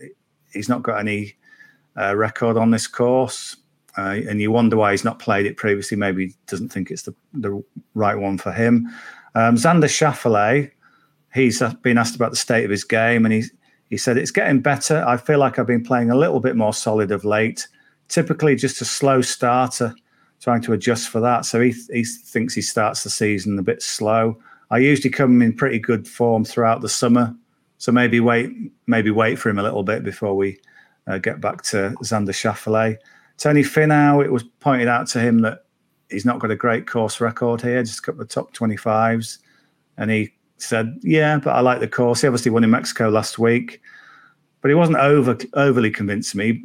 he's 0.52 0.70
not 0.70 0.84
got 0.84 1.00
any 1.00 1.36
uh, 1.96 2.16
record 2.16 2.58
on 2.58 2.72
this 2.72 2.88
course, 2.88 3.58
uh, 3.98 4.20
and 4.30 4.40
you 4.40 4.52
wonder 4.52 4.78
why 4.78 4.92
he's 4.92 5.04
not 5.04 5.20
played 5.20 5.48
it 5.48 5.58
previously. 5.58 5.98
Maybe 5.98 6.28
he 6.28 6.36
doesn't 6.46 6.70
think 6.70 6.92
it's 6.92 7.04
the 7.04 7.16
the 7.34 7.64
right 7.96 8.16
one 8.16 8.38
for 8.38 8.52
him. 8.52 8.88
Um, 9.34 9.56
Xander 9.56 9.86
Schauffele, 9.86 10.72
he's 11.34 11.62
uh, 11.62 11.74
been 11.82 11.98
asked 11.98 12.16
about 12.16 12.32
the 12.32 12.38
state 12.38 12.64
of 12.64 12.72
his 12.72 12.84
game, 12.84 13.26
and 13.26 13.34
he's 13.34 13.52
he 13.90 13.98
said 13.98 14.18
it's 14.18 14.32
getting 14.32 14.60
better. 14.60 15.04
I 15.08 15.18
feel 15.18 15.40
like 15.40 15.58
I've 15.58 15.68
been 15.68 15.84
playing 15.84 16.12
a 16.12 16.16
little 16.16 16.40
bit 16.40 16.56
more 16.56 16.74
solid 16.74 17.12
of 17.12 17.26
late. 17.26 17.68
Typically, 18.08 18.56
just 18.56 18.82
a 18.82 18.86
slow 18.86 19.22
starter, 19.22 19.94
trying 20.40 20.62
to 20.62 20.74
adjust 20.74 21.10
for 21.10 21.20
that. 21.22 21.46
So 21.46 21.60
he 21.60 21.74
he 21.92 22.04
thinks 22.04 22.54
he 22.54 22.62
starts 22.62 23.04
the 23.04 23.10
season 23.10 23.58
a 23.58 23.64
bit 23.64 23.82
slow. 23.82 24.38
I 24.70 24.78
usually 24.78 25.10
come 25.10 25.42
in 25.42 25.54
pretty 25.54 25.80
good 25.80 26.08
form 26.08 26.46
throughout 26.46 26.82
the 26.82 26.90
summer, 26.90 27.36
so 27.80 27.92
maybe 27.92 28.20
wait 28.20 28.52
maybe 28.86 29.10
wait 29.10 29.40
for 29.40 29.50
him 29.50 29.58
a 29.58 29.64
little 29.64 29.84
bit 29.84 30.04
before 30.04 30.36
we 30.36 30.60
uh, 31.08 31.18
get 31.18 31.42
back 31.42 31.64
to 31.64 31.96
Xander 32.04 32.30
Schauffele. 32.30 32.98
Tony 33.38 33.62
Finau, 33.62 34.24
it 34.24 34.32
was 34.32 34.44
pointed 34.44 34.88
out 34.88 35.08
to 35.08 35.20
him 35.20 35.40
that 35.40 35.66
he's 36.10 36.26
not 36.26 36.40
got 36.40 36.52
a 36.52 36.56
great 36.56 36.88
course 36.88 37.22
record 37.22 37.62
here, 37.62 37.84
just 37.84 38.00
a 38.00 38.02
couple 38.02 38.22
of 38.22 38.30
top 38.30 38.54
25s. 38.54 39.40
And 39.98 40.10
he 40.12 40.34
said, 40.58 41.00
Yeah, 41.02 41.38
but 41.38 41.52
I 41.52 41.62
like 41.62 41.80
the 41.80 41.88
course. 41.88 42.22
He 42.22 42.28
obviously 42.28 42.52
won 42.52 42.64
in 42.64 42.72
Mexico 42.72 43.10
last 43.10 43.38
week, 43.40 43.82
but 44.62 44.70
he 44.70 44.76
wasn't 44.76 44.98
over 44.98 45.38
overly 45.54 45.92
convinced 45.92 46.36
me. 46.36 46.64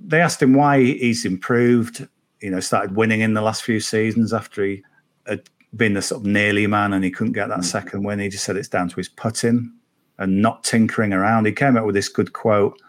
They 0.00 0.20
asked 0.20 0.42
him 0.42 0.54
why 0.54 0.80
he's 0.80 1.24
improved, 1.24 2.06
you 2.40 2.50
know, 2.50 2.60
started 2.60 2.94
winning 2.94 3.20
in 3.20 3.34
the 3.34 3.42
last 3.42 3.64
few 3.64 3.80
seasons 3.80 4.32
after 4.32 4.64
he 4.64 4.82
had 5.26 5.48
been 5.76 5.94
the 5.94 6.02
sort 6.02 6.22
of 6.22 6.26
nearly 6.26 6.66
man 6.66 6.92
and 6.92 7.04
he 7.04 7.10
couldn't 7.10 7.32
get 7.32 7.48
that 7.48 7.64
second 7.64 8.04
win. 8.04 8.20
He 8.20 8.28
just 8.28 8.44
said 8.44 8.56
it's 8.56 8.68
down 8.68 8.88
to 8.88 8.96
his 8.96 9.08
putting 9.08 9.72
and 10.18 10.40
not 10.40 10.64
tinkering 10.64 11.12
around. 11.12 11.46
He 11.46 11.52
came 11.52 11.76
up 11.76 11.84
with 11.84 11.94
this 11.94 12.08
good 12.08 12.32
quote 12.32 12.80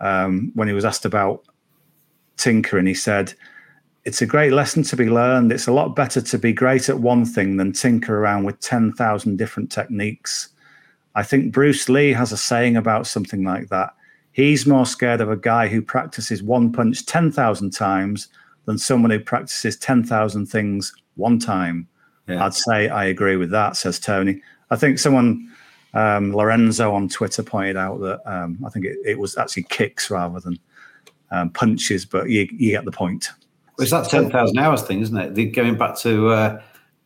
um, 0.00 0.52
when 0.54 0.68
he 0.68 0.74
was 0.74 0.84
asked 0.84 1.04
about 1.04 1.44
tinkering. 2.38 2.86
He 2.86 2.94
said, 2.94 3.34
It's 4.04 4.22
a 4.22 4.26
great 4.26 4.52
lesson 4.52 4.82
to 4.84 4.96
be 4.96 5.10
learned. 5.10 5.52
It's 5.52 5.66
a 5.66 5.72
lot 5.72 5.94
better 5.94 6.20
to 6.20 6.38
be 6.38 6.52
great 6.52 6.88
at 6.88 7.00
one 7.00 7.24
thing 7.24 7.56
than 7.56 7.72
tinker 7.72 8.18
around 8.18 8.44
with 8.44 8.60
10,000 8.60 9.36
different 9.36 9.70
techniques. 9.70 10.48
I 11.14 11.22
think 11.22 11.52
Bruce 11.52 11.88
Lee 11.88 12.12
has 12.12 12.32
a 12.32 12.36
saying 12.36 12.76
about 12.76 13.06
something 13.06 13.44
like 13.44 13.68
that. 13.68 13.94
He's 14.32 14.66
more 14.66 14.86
scared 14.86 15.20
of 15.20 15.30
a 15.30 15.36
guy 15.36 15.66
who 15.66 15.82
practices 15.82 16.42
one 16.42 16.70
punch 16.72 17.04
10,000 17.06 17.70
times 17.72 18.28
than 18.66 18.78
someone 18.78 19.10
who 19.10 19.18
practices 19.18 19.76
10,000 19.78 20.46
things 20.46 20.92
one 21.16 21.38
time. 21.38 21.88
Yeah. 22.28 22.44
I'd 22.44 22.54
say 22.54 22.88
I 22.88 23.06
agree 23.06 23.36
with 23.36 23.50
that, 23.50 23.76
says 23.76 23.98
Tony. 23.98 24.40
I 24.70 24.76
think 24.76 24.98
someone, 24.98 25.50
um, 25.94 26.32
Lorenzo 26.36 26.92
on 26.92 27.08
Twitter, 27.08 27.42
pointed 27.42 27.76
out 27.76 28.00
that 28.00 28.20
um, 28.30 28.58
I 28.64 28.70
think 28.70 28.84
it, 28.84 28.98
it 29.04 29.18
was 29.18 29.36
actually 29.36 29.64
kicks 29.64 30.10
rather 30.10 30.38
than 30.38 30.58
um, 31.30 31.50
punches, 31.50 32.04
but 32.04 32.28
you, 32.30 32.48
you 32.52 32.70
get 32.72 32.84
the 32.84 32.92
point. 32.92 33.28
Well, 33.76 33.82
It's 33.84 33.90
that 33.92 34.08
10,000 34.08 34.58
hours 34.58 34.82
thing, 34.82 35.00
isn't 35.00 35.16
it? 35.16 35.34
The, 35.34 35.46
going 35.50 35.76
back 35.76 35.96
to 35.98 36.28
uh, 36.28 36.62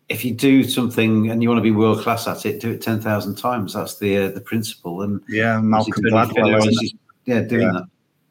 if 0.09 0.25
you 0.25 0.33
do 0.35 0.62
something 0.64 1.31
and 1.31 1.43
you 1.43 1.49
want 1.49 1.59
to 1.59 1.62
be 1.62 1.71
world 1.71 2.00
class 2.00 2.26
at 2.26 2.45
it, 2.47 2.61
do 2.61 2.71
it 2.71 2.83
10,000 2.83 3.35
times. 3.37 3.75
That's 3.75 3.99
the 3.99 4.17
uh, 4.19 4.29
the 4.31 4.41
principle. 4.41 5.02
And 5.02 5.21
Yeah, 5.29 5.61
Malcolm 5.61 5.93
Gladwell. 6.05 6.33
Finau 6.35 6.59
isn't 6.59 6.71
is 6.71 6.76
it? 6.79 6.83
just- 6.83 6.97
yeah, 7.25 7.41
doing 7.41 7.62
Yeah. 7.73 7.81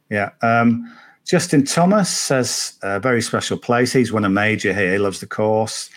that. 0.09 0.33
Yeah. 0.43 0.59
Um, 0.61 0.93
Justin 1.25 1.63
Thomas 1.63 2.09
says 2.09 2.73
a 2.81 2.99
very 2.99 3.21
special 3.21 3.57
place. 3.57 3.93
He's 3.93 4.11
won 4.11 4.25
a 4.25 4.29
major 4.29 4.73
here. 4.73 4.91
He 4.93 4.97
loves 4.97 5.19
the 5.21 5.27
course. 5.27 5.89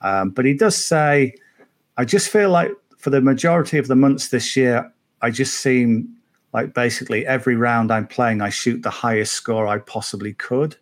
Um, 0.00 0.30
but 0.30 0.44
he 0.46 0.54
does 0.54 0.74
say, 0.76 1.34
I 1.96 2.04
just 2.04 2.28
feel 2.30 2.50
like 2.50 2.72
for 2.96 3.10
the 3.10 3.20
majority 3.20 3.78
of 3.78 3.86
the 3.88 3.94
months 3.94 4.28
this 4.30 4.56
year, 4.56 4.90
I 5.22 5.30
just 5.30 5.58
seem 5.60 6.08
like 6.52 6.74
basically 6.74 7.26
every 7.26 7.56
round 7.56 7.92
I'm 7.92 8.06
playing, 8.06 8.40
I 8.40 8.48
shoot 8.48 8.82
the 8.82 8.90
highest 8.90 9.32
score 9.34 9.66
I 9.66 9.78
possibly 9.78 10.32
could. 10.34 10.76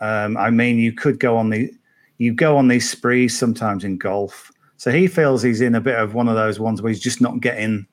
Um, 0.00 0.36
I 0.36 0.50
mean, 0.50 0.78
you 0.78 0.92
could 0.92 1.18
go 1.18 1.36
on 1.36 1.50
the, 1.50 1.72
you 2.18 2.34
go 2.34 2.56
on 2.56 2.68
these 2.68 2.90
sprees 2.90 3.38
sometimes 3.38 3.84
in 3.84 3.96
golf. 3.96 4.52
So 4.76 4.90
he 4.90 5.06
feels 5.06 5.42
he's 5.42 5.60
in 5.60 5.74
a 5.74 5.80
bit 5.80 5.98
of 5.98 6.14
one 6.14 6.28
of 6.28 6.34
those 6.34 6.60
ones 6.60 6.82
where 6.82 6.90
he's 6.90 7.00
just 7.00 7.20
not 7.20 7.40
getting, 7.40 7.86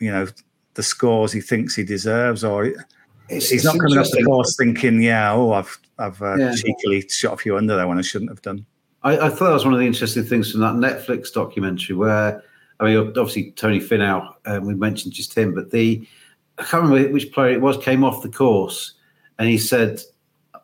you 0.00 0.10
know, 0.10 0.26
the 0.74 0.82
scores 0.82 1.32
he 1.32 1.40
thinks 1.40 1.74
he 1.74 1.84
deserves, 1.84 2.42
or 2.42 2.64
It's, 2.64 2.78
he's 3.28 3.52
it's 3.52 3.64
not 3.64 3.78
coming 3.78 3.98
off 3.98 4.10
the 4.10 4.22
course 4.22 4.56
thinking, 4.56 5.02
yeah, 5.02 5.32
oh, 5.32 5.52
I've 5.52 5.78
I've 5.98 6.22
uh, 6.22 6.36
Yeah. 6.36 6.54
cheekily 6.54 7.06
shot 7.08 7.34
a 7.34 7.36
few 7.36 7.56
under 7.56 7.76
there 7.76 7.88
when 7.88 7.98
I 7.98 8.02
shouldn't 8.02 8.30
have 8.30 8.42
done. 8.42 8.64
I, 9.02 9.18
I 9.18 9.28
thought 9.28 9.46
that 9.48 9.52
was 9.52 9.64
one 9.64 9.74
of 9.74 9.80
the 9.80 9.86
interesting 9.86 10.24
things 10.24 10.52
from 10.52 10.60
that 10.60 10.74
Netflix 10.74 11.32
documentary 11.32 11.96
where, 11.96 12.42
I 12.80 12.84
mean, 12.84 12.96
obviously 13.08 13.52
Tony 13.52 13.80
Finau, 13.80 14.34
um, 14.46 14.64
we 14.64 14.74
mentioned 14.74 15.14
just 15.14 15.36
him, 15.36 15.54
but 15.54 15.70
the, 15.70 16.06
I 16.58 16.64
can't 16.64 16.84
remember 16.84 17.12
which 17.12 17.32
player 17.32 17.52
it 17.52 17.60
was, 17.60 17.76
came 17.78 18.04
off 18.04 18.22
the 18.22 18.30
course 18.30 18.94
and 19.38 19.48
he 19.48 19.58
said, 19.58 20.00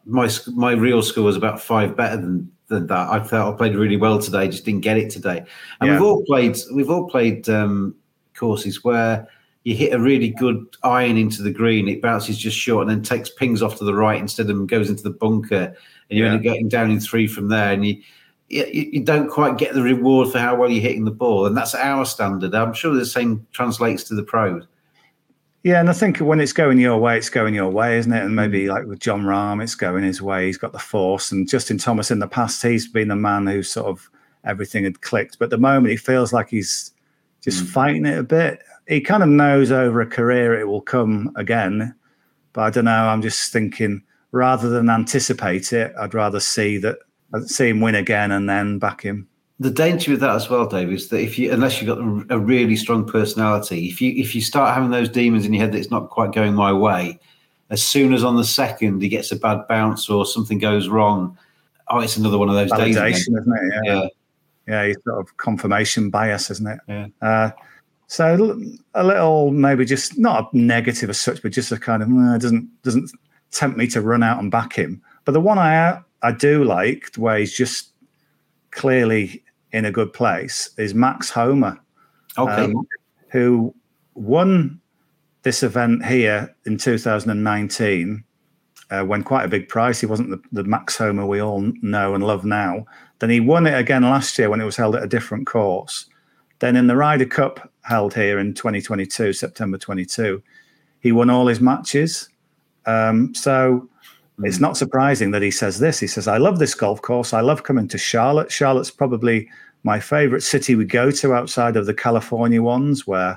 my 0.06 0.28
my 0.54 0.72
real 0.72 1.02
score 1.02 1.24
was 1.24 1.36
about 1.36 1.60
five 1.60 1.96
better 1.96 2.16
than, 2.16 2.50
than 2.68 2.86
that. 2.88 3.08
I 3.10 3.22
felt 3.22 3.54
I 3.54 3.56
played 3.58 3.76
really 3.76 3.96
well 3.96 4.18
today, 4.18 4.48
just 4.48 4.64
didn't 4.64 4.80
get 4.80 4.96
it 4.96 5.10
today. 5.10 5.44
And 5.80 5.88
Yeah. 5.88 5.92
we've 5.92 6.02
all 6.02 6.24
played, 6.24 6.56
we've 6.74 6.90
all 6.90 7.08
played 7.08 7.48
um, 7.48 7.94
courses 8.34 8.82
where 8.82 9.28
you 9.64 9.76
hit 9.76 9.92
a 9.92 9.98
really 10.00 10.30
good 10.30 10.66
iron 10.82 11.16
into 11.16 11.40
the 11.42 11.52
green, 11.52 11.88
it 11.88 12.02
bounces 12.02 12.36
just 12.36 12.56
short 12.56 12.82
and 12.82 12.90
then 12.90 13.02
takes 13.02 13.30
pings 13.30 13.62
off 13.62 13.78
to 13.78 13.84
the 13.84 13.94
right 13.94 14.18
instead 14.20 14.50
of 14.50 14.66
goes 14.66 14.90
into 14.90 15.04
the 15.04 15.10
bunker, 15.10 15.76
and 16.10 16.18
you 16.18 16.24
Yeah. 16.24 16.30
end 16.32 16.36
up 16.38 16.42
getting 16.42 16.68
down 16.68 16.90
in 16.90 16.98
three 16.98 17.28
from 17.28 17.46
there, 17.48 17.72
and 17.72 17.86
you, 17.86 18.02
you 18.48 18.64
you 18.94 19.04
don't 19.04 19.30
quite 19.30 19.58
get 19.58 19.74
the 19.74 19.82
reward 19.82 20.32
for 20.32 20.40
how 20.40 20.56
well 20.56 20.68
you're 20.68 20.82
hitting 20.82 21.04
the 21.04 21.12
ball, 21.12 21.46
and 21.46 21.56
that's 21.56 21.76
our 21.76 22.04
standard. 22.04 22.54
I'm 22.56 22.72
sure 22.72 22.92
the 22.92 23.06
same 23.06 23.46
translates 23.52 24.02
to 24.04 24.16
the 24.16 24.24
pros. 24.24 24.64
Yeah, 25.64 25.78
and 25.78 25.88
I 25.88 25.92
think 25.92 26.18
when 26.18 26.40
it's 26.40 26.52
going 26.52 26.78
your 26.78 26.98
way, 26.98 27.16
it's 27.16 27.30
going 27.30 27.54
your 27.54 27.70
way, 27.70 27.96
isn't 27.98 28.12
it? 28.12 28.22
And 28.24 28.32
Mm. 28.32 28.34
maybe 28.34 28.68
like 28.68 28.84
with 28.86 28.98
Jon 28.98 29.22
Rahm, 29.22 29.62
it's 29.62 29.76
going 29.76 30.02
his 30.02 30.20
way. 30.20 30.46
He's 30.46 30.58
got 30.58 30.72
the 30.72 30.78
force, 30.78 31.30
and 31.30 31.48
Justin 31.48 31.78
Thomas 31.78 32.10
in 32.10 32.18
the 32.18 32.26
past, 32.26 32.62
he's 32.62 32.88
been 32.88 33.08
the 33.08 33.16
man 33.16 33.46
who 33.46 33.62
sort 33.62 33.86
of 33.86 34.10
everything 34.44 34.82
had 34.82 35.02
clicked. 35.02 35.38
But 35.38 35.50
the 35.50 35.58
moment, 35.58 35.92
he 35.92 35.96
feels 35.96 36.32
like 36.32 36.48
he's 36.50 36.90
just 37.40 37.64
Mm. 37.64 37.68
fighting 37.68 38.06
it 38.06 38.18
a 38.18 38.24
bit. 38.24 38.60
He 38.88 39.00
kind 39.00 39.22
of 39.22 39.28
knows 39.28 39.70
over 39.70 40.00
a 40.00 40.06
career 40.06 40.58
it 40.58 40.66
will 40.66 40.80
come 40.80 41.30
again, 41.36 41.94
but 42.52 42.62
I 42.62 42.70
don't 42.70 42.86
know. 42.86 43.08
I'm 43.08 43.22
just 43.22 43.52
thinking 43.52 44.02
rather 44.32 44.68
than 44.68 44.90
anticipate 44.90 45.72
it, 45.72 45.92
I'd 45.98 46.14
rather 46.14 46.40
see 46.40 46.78
that 46.78 46.98
I'd 47.34 47.48
see 47.48 47.68
him 47.68 47.80
win 47.80 47.94
again 47.94 48.30
and 48.32 48.48
then 48.48 48.78
back 48.78 49.02
him. 49.02 49.28
The 49.62 49.70
danger 49.70 50.10
with 50.10 50.20
that 50.20 50.34
as 50.34 50.50
well, 50.50 50.66
Dave, 50.66 50.90
is 50.92 51.08
that 51.08 51.20
if 51.20 51.38
you, 51.38 51.52
unless 51.52 51.80
you've 51.80 51.96
got 51.96 52.34
a 52.34 52.38
really 52.38 52.74
strong 52.74 53.06
personality, 53.06 53.86
if 53.88 54.00
you 54.00 54.12
if 54.16 54.34
you 54.34 54.40
start 54.40 54.74
having 54.74 54.90
those 54.90 55.08
demons 55.08 55.46
in 55.46 55.52
your 55.52 55.62
head 55.62 55.72
that 55.72 55.78
it's 55.78 55.90
not 55.90 56.10
quite 56.10 56.32
going 56.32 56.54
my 56.54 56.72
way, 56.72 57.20
as 57.70 57.82
soon 57.82 58.12
as 58.12 58.24
on 58.24 58.36
the 58.36 58.44
second 58.44 59.02
he 59.02 59.08
gets 59.08 59.30
a 59.30 59.36
bad 59.36 59.66
bounce 59.68 60.08
or 60.10 60.26
something 60.26 60.58
goes 60.58 60.88
wrong, 60.88 61.38
oh, 61.88 62.00
it's 62.00 62.16
another 62.16 62.38
one 62.38 62.48
of 62.48 62.54
those 62.54 62.72
days. 62.72 62.96
again. 62.96 63.12
Isn't 63.12 63.36
it? 63.36 63.84
Yeah. 63.84 64.08
yeah, 64.66 64.82
it's 64.82 65.04
sort 65.04 65.20
of 65.20 65.36
confirmation 65.36 66.10
bias, 66.10 66.50
isn't 66.50 66.66
it? 66.66 66.80
Yeah. 66.88 67.06
Uh, 67.20 67.50
so 68.08 68.58
a 68.94 69.04
little, 69.04 69.52
maybe 69.52 69.84
just 69.84 70.18
not 70.18 70.52
a 70.52 70.56
negative 70.56 71.08
as 71.08 71.20
such, 71.20 71.40
but 71.40 71.52
just 71.52 71.72
a 71.72 71.78
kind 71.78 72.02
of 72.02 72.08
"Uh, 72.10 72.36
doesn't 72.36 72.68
doesn't 72.82 73.10
tempt 73.52 73.78
me 73.78 73.86
to 73.86 74.00
run 74.00 74.22
out 74.22 74.40
and 74.40 74.50
back 74.50 74.72
him. 74.72 75.00
But 75.24 75.32
the 75.32 75.40
one 75.40 75.58
I 75.58 76.00
I 76.22 76.32
do 76.32 76.64
like, 76.64 77.14
where 77.16 77.38
he's 77.38 77.54
just 77.54 77.92
clearly 78.72 79.42
in 79.72 79.84
a 79.84 79.92
good 79.92 80.12
place, 80.12 80.70
is 80.76 80.94
Max 80.94 81.30
Homa, 81.30 81.80
Okay. 82.38 82.64
um, 82.64 82.86
who 83.30 83.74
won 84.14 84.80
this 85.42 85.62
event 85.62 86.04
here 86.04 86.54
in 86.66 86.76
2019 86.76 88.24
uh, 88.90 89.02
when 89.02 89.22
quite 89.22 89.44
a 89.44 89.48
big 89.48 89.68
price. 89.68 90.00
He 90.00 90.06
wasn't 90.06 90.30
the, 90.30 90.40
the 90.52 90.64
Max 90.64 90.96
Homa 90.96 91.26
we 91.26 91.40
all 91.40 91.60
know 91.80 92.14
and 92.14 92.24
love 92.24 92.44
now. 92.44 92.84
Then 93.18 93.30
he 93.30 93.40
won 93.40 93.66
it 93.66 93.78
again 93.78 94.02
last 94.02 94.38
year 94.38 94.50
when 94.50 94.60
it 94.60 94.64
was 94.64 94.76
held 94.76 94.94
at 94.96 95.02
a 95.02 95.08
different 95.08 95.46
course. 95.46 96.06
Then 96.58 96.76
in 96.76 96.86
the 96.86 96.96
Ryder 96.96 97.26
Cup 97.26 97.72
held 97.82 98.14
here 98.14 98.38
in 98.38 98.54
2022, 98.54 99.32
September 99.32 99.78
22, 99.78 100.42
he 101.00 101.10
won 101.10 101.30
all 101.30 101.46
his 101.46 101.60
matches. 101.60 102.28
Um, 102.86 103.34
so 103.34 103.88
it's 104.44 104.60
not 104.60 104.76
surprising 104.76 105.30
that 105.32 105.42
he 105.42 105.50
says 105.50 105.78
this. 105.78 106.00
He 106.00 106.06
says, 106.06 106.26
I 106.28 106.38
love 106.38 106.58
this 106.58 106.74
golf 106.74 107.02
course. 107.02 107.32
I 107.32 107.40
love 107.40 107.62
coming 107.62 107.88
to 107.88 107.98
Charlotte. 107.98 108.50
Charlotte's 108.50 108.90
probably 108.90 109.48
my 109.84 110.00
favorite 110.00 110.42
city 110.42 110.74
we 110.74 110.84
go 110.84 111.10
to 111.10 111.34
outside 111.34 111.76
of 111.76 111.86
the 111.86 111.94
California 111.94 112.62
ones 112.62 113.06
where, 113.06 113.36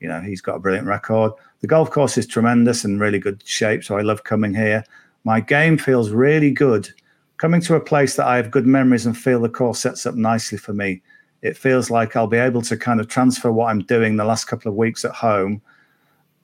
you 0.00 0.08
know, 0.08 0.20
he's 0.20 0.40
got 0.40 0.56
a 0.56 0.60
brilliant 0.60 0.86
record. 0.86 1.32
The 1.60 1.66
golf 1.66 1.90
course 1.90 2.16
is 2.16 2.26
tremendous 2.26 2.84
and 2.84 3.00
really 3.00 3.18
good 3.18 3.42
shape. 3.46 3.84
So 3.84 3.98
I 3.98 4.02
love 4.02 4.24
coming 4.24 4.54
here. 4.54 4.84
My 5.24 5.40
game 5.40 5.76
feels 5.76 6.10
really 6.10 6.50
good. 6.50 6.88
Coming 7.36 7.60
to 7.62 7.74
a 7.74 7.80
place 7.80 8.16
that 8.16 8.26
I 8.26 8.36
have 8.36 8.50
good 8.50 8.66
memories 8.66 9.06
and 9.06 9.16
feel 9.16 9.40
the 9.40 9.48
course 9.48 9.80
sets 9.80 10.06
up 10.06 10.14
nicely 10.14 10.58
for 10.58 10.72
me. 10.72 11.02
It 11.42 11.56
feels 11.56 11.90
like 11.90 12.16
I'll 12.16 12.26
be 12.26 12.36
able 12.36 12.62
to 12.62 12.76
kind 12.76 13.00
of 13.00 13.08
transfer 13.08 13.50
what 13.50 13.66
I'm 13.66 13.80
doing 13.80 14.16
the 14.16 14.24
last 14.24 14.44
couple 14.44 14.70
of 14.70 14.76
weeks 14.76 15.04
at 15.04 15.12
home 15.12 15.62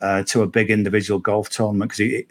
uh, 0.00 0.22
to 0.24 0.42
a 0.42 0.46
big 0.46 0.70
individual 0.70 1.18
golf 1.18 1.50
tournament 1.50 1.90
because 1.90 2.26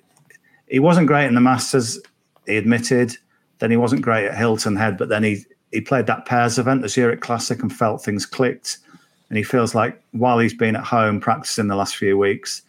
he 0.75 0.79
wasn't 0.79 1.07
great 1.07 1.27
in 1.27 1.35
the 1.35 1.39
Masters. 1.39 1.97
He 2.45 2.57
admitted, 2.57 3.15
Then 3.59 3.71
he 3.71 3.77
wasn't 3.77 4.01
great 4.01 4.25
at 4.25 4.37
Hilton 4.37 4.75
Head, 4.75 4.97
but 4.97 5.07
then 5.07 5.23
he 5.23 5.45
he 5.71 5.79
played 5.79 6.05
that 6.07 6.25
pairs 6.25 6.59
event, 6.59 6.81
the 6.81 6.89
Zurich 6.89 7.21
Classic, 7.21 7.61
and 7.61 7.71
felt 7.71 8.03
things 8.03 8.25
clicked. 8.25 8.79
And 9.29 9.37
he 9.37 9.43
feels 9.43 9.73
like 9.73 10.03
while 10.11 10.37
he's 10.37 10.53
been 10.53 10.75
at 10.75 10.83
home 10.83 11.21
practicing 11.21 11.69
the 11.69 11.77
last 11.77 11.95
few 11.95 12.17
weeks, 12.17 12.61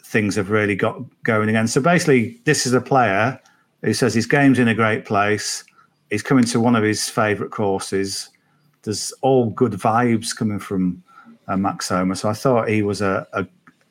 things 0.00 0.36
have 0.36 0.50
really 0.50 0.76
got 0.76 1.02
going 1.24 1.48
again. 1.48 1.66
So 1.66 1.80
basically, 1.80 2.38
this 2.44 2.64
is 2.64 2.74
a 2.74 2.80
player 2.80 3.40
who 3.82 3.92
says 3.92 4.14
his 4.14 4.26
game's 4.26 4.60
in 4.60 4.68
a 4.68 4.74
great 4.74 5.04
place. 5.04 5.64
He's 6.10 6.22
coming 6.22 6.44
to 6.44 6.60
one 6.60 6.76
of 6.76 6.84
his 6.84 7.08
favourite 7.08 7.50
courses. 7.50 8.28
There's 8.82 9.12
all 9.20 9.50
good 9.50 9.72
vibes 9.72 10.32
coming 10.34 10.60
from 10.60 11.02
uh, 11.48 11.56
Max 11.56 11.88
Homa. 11.88 12.14
So 12.14 12.28
I 12.28 12.34
thought 12.34 12.68
he 12.68 12.82
was 12.82 13.00
a, 13.00 13.26
a, 13.32 13.48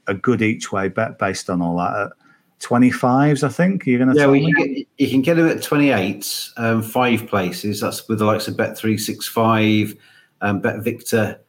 a 0.08 0.14
good 0.14 0.42
each 0.42 0.72
way 0.72 0.88
bet 0.88 1.20
based 1.20 1.50
on 1.50 1.62
all 1.62 1.76
that. 1.80 2.14
At 2.60 2.64
25s, 2.68 3.44
I 3.44 3.50
think. 3.50 3.86
You're 3.86 4.00
going 4.00 4.14
to 4.14 4.20
Yeah, 4.20 4.28
well, 4.28 4.36
you, 4.36 4.54
get, 4.56 4.88
you 4.98 5.10
can 5.10 5.22
get 5.22 5.38
him 5.38 5.48
at 5.48 5.62
28, 5.62 6.50
um, 6.58 6.82
five 6.82 7.28
places. 7.28 7.80
That's 7.82 8.08
with 8.08 8.20
the 8.20 8.26
likes 8.26 8.48
of 8.48 8.56
Bet365, 8.56 9.98
um, 10.42 10.60
Bet 10.60 10.80
Victor, 10.80 11.40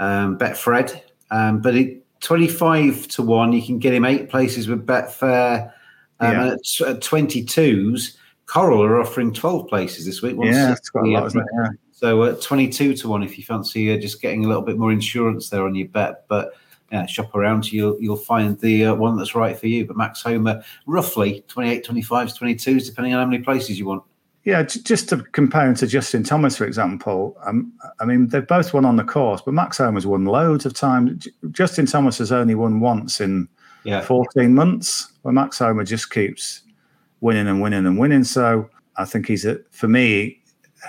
um, 0.00 0.38
Betfred. 0.38 1.00
Um, 1.30 1.60
but 1.60 1.74
at 1.74 1.88
25 2.20 3.08
to 3.08 3.22
1, 3.22 3.52
you 3.52 3.62
can 3.62 3.78
get 3.78 3.94
him 3.94 4.04
eight 4.04 4.28
places 4.28 4.68
with 4.68 4.86
Betfair. 4.86 5.72
Um, 6.20 6.32
Yeah. 6.32 6.42
and 6.42 6.52
at, 6.52 6.64
tw- 6.64 6.82
at 6.82 7.00
22s, 7.00 8.16
Coral 8.46 8.82
are 8.82 9.00
offering 9.00 9.32
12 9.32 9.68
places 9.68 10.06
this 10.06 10.22
week. 10.22 10.36
Yeah, 10.40 10.72
it's 10.72 10.88
quite 10.90 11.04
a 11.04 11.10
lot, 11.10 11.24
uh, 11.24 11.26
isn't 11.26 11.40
it? 11.40 11.46
Yeah. 11.58 11.68
So 11.92 12.24
at 12.24 12.40
22 12.42 12.94
to 12.94 13.08
1, 13.08 13.22
if 13.22 13.38
you 13.38 13.44
fancy 13.44 13.92
uh, 13.92 13.98
just 13.98 14.20
getting 14.20 14.44
a 14.44 14.48
little 14.48 14.62
bit 14.62 14.78
more 14.78 14.92
insurance 14.92 15.48
there 15.48 15.64
on 15.64 15.74
your 15.74 15.88
bet. 15.88 16.28
But 16.28 16.52
yeah, 16.92 17.06
shop 17.06 17.34
around, 17.34 17.72
you'll 17.72 18.00
you'll 18.00 18.16
find 18.16 18.58
the 18.60 18.86
uh, 18.86 18.94
one 18.94 19.16
that's 19.16 19.34
right 19.34 19.58
for 19.58 19.66
you. 19.66 19.84
But 19.86 19.96
Max 19.96 20.22
Homa, 20.22 20.62
roughly 20.86 21.44
28, 21.48 21.84
25s, 21.84 22.38
22s, 22.38 22.86
depending 22.86 23.14
on 23.14 23.20
how 23.20 23.30
many 23.30 23.42
places 23.42 23.78
you 23.78 23.86
want. 23.86 24.02
Yeah, 24.44 24.62
just 24.62 25.08
to 25.08 25.16
compare 25.32 25.66
him 25.68 25.74
to 25.74 25.88
Justin 25.88 26.22
Thomas, 26.22 26.56
for 26.56 26.64
example. 26.66 27.36
Um, 27.44 27.72
I 27.98 28.04
mean, 28.04 28.28
they've 28.28 28.46
both 28.46 28.72
won 28.72 28.84
on 28.84 28.94
the 28.94 29.02
course, 29.02 29.42
but 29.44 29.54
Max 29.54 29.78
Homa's 29.78 30.06
won 30.06 30.24
loads 30.24 30.64
of 30.64 30.72
times. 30.72 31.26
Justin 31.50 31.86
Thomas 31.86 32.18
has 32.18 32.30
only 32.30 32.54
won 32.54 32.78
once 32.78 33.20
in 33.20 33.48
Yeah. 33.82 34.02
14 34.02 34.54
months, 34.54 35.12
where 35.22 35.34
Max 35.34 35.58
Homa 35.58 35.82
just 35.84 36.10
keeps 36.12 36.62
winning 37.20 37.48
and 37.48 37.60
winning 37.60 37.86
and 37.86 37.98
winning. 37.98 38.22
So 38.22 38.70
I 38.96 39.04
think 39.04 39.26
he's 39.26 39.44
a, 39.44 39.58
for 39.72 39.88
me, 39.88 40.40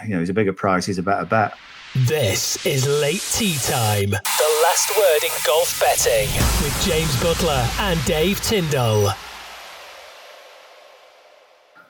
you 0.03 0.09
know, 0.09 0.19
he's 0.19 0.29
a 0.29 0.33
bigger 0.35 0.53
price. 0.53 0.85
He's 0.85 0.99
a 0.99 1.03
better 1.03 1.25
bet. 1.25 1.55
This 1.95 2.63
is 2.63 2.87
Late 2.87 3.25
Tee 3.33 3.57
Time, 3.57 4.11
the 4.11 4.56
last 4.77 4.95
word 4.95 5.23
in 5.23 5.31
golf 5.43 5.79
betting 5.79 6.29
with 6.63 6.85
James 6.85 7.15
Buttler 7.15 7.67
and 7.79 8.03
Dave 8.05 8.39
Tindall. 8.41 9.09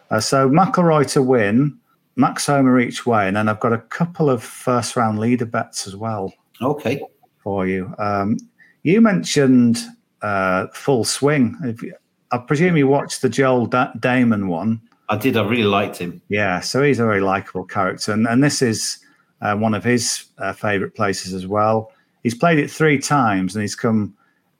Uh, 0.09 0.21
so 0.21 0.49
McIlroy 0.49 1.11
to 1.11 1.21
win, 1.21 1.77
Max 2.15 2.45
Homa 2.45 2.77
each 2.77 3.05
way, 3.05 3.27
and 3.27 3.35
then 3.35 3.49
I've 3.49 3.59
got 3.59 3.73
a 3.73 3.79
couple 3.79 4.29
of 4.29 4.41
first 4.41 4.95
round 4.95 5.19
leader 5.19 5.45
bets 5.45 5.85
as 5.85 5.97
well. 5.97 6.33
Okay. 6.61 7.01
for 7.43 7.67
you. 7.67 7.93
Um, 7.97 8.37
you 8.83 9.01
mentioned 9.01 9.79
uh, 10.21 10.67
full 10.67 11.03
swing. 11.03 11.57
If 11.63 11.83
you, 11.83 11.93
I 12.31 12.37
presume 12.37 12.77
you 12.77 12.87
watched 12.87 13.21
the 13.21 13.27
Joel 13.27 13.65
da- 13.65 13.91
Dahmen 13.99 14.47
one. 14.47 14.79
I 15.09 15.17
did. 15.17 15.35
I 15.35 15.45
really 15.45 15.63
liked 15.63 15.97
him. 15.97 16.21
Yeah, 16.29 16.61
so 16.61 16.83
he's 16.83 16.99
a 16.99 17.05
very 17.05 17.21
likable 17.21 17.65
character, 17.65 18.13
and, 18.13 18.25
and 18.27 18.41
this 18.41 18.61
is 18.61 18.99
uh, 19.41 19.57
one 19.57 19.73
of 19.73 19.83
his 19.83 20.27
uh, 20.37 20.53
favourite 20.53 20.95
places 20.95 21.33
as 21.33 21.45
well. 21.45 21.91
He's 22.27 22.35
played 22.35 22.59
it 22.59 22.69
three 22.69 22.99
times, 22.99 23.55
and 23.55 23.61
he's 23.61 23.73
come 23.73 24.13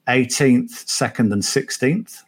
18th, 0.08 0.88
second, 0.88 1.30
and 1.34 1.42
16th. 1.42 2.22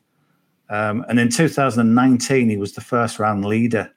Um, 0.68 1.02
and 1.08 1.18
in 1.18 1.30
2019, 1.30 2.50
he 2.50 2.58
was 2.58 2.74
the 2.74 2.82
first 2.82 3.18
round 3.18 3.46
leader. 3.46 3.90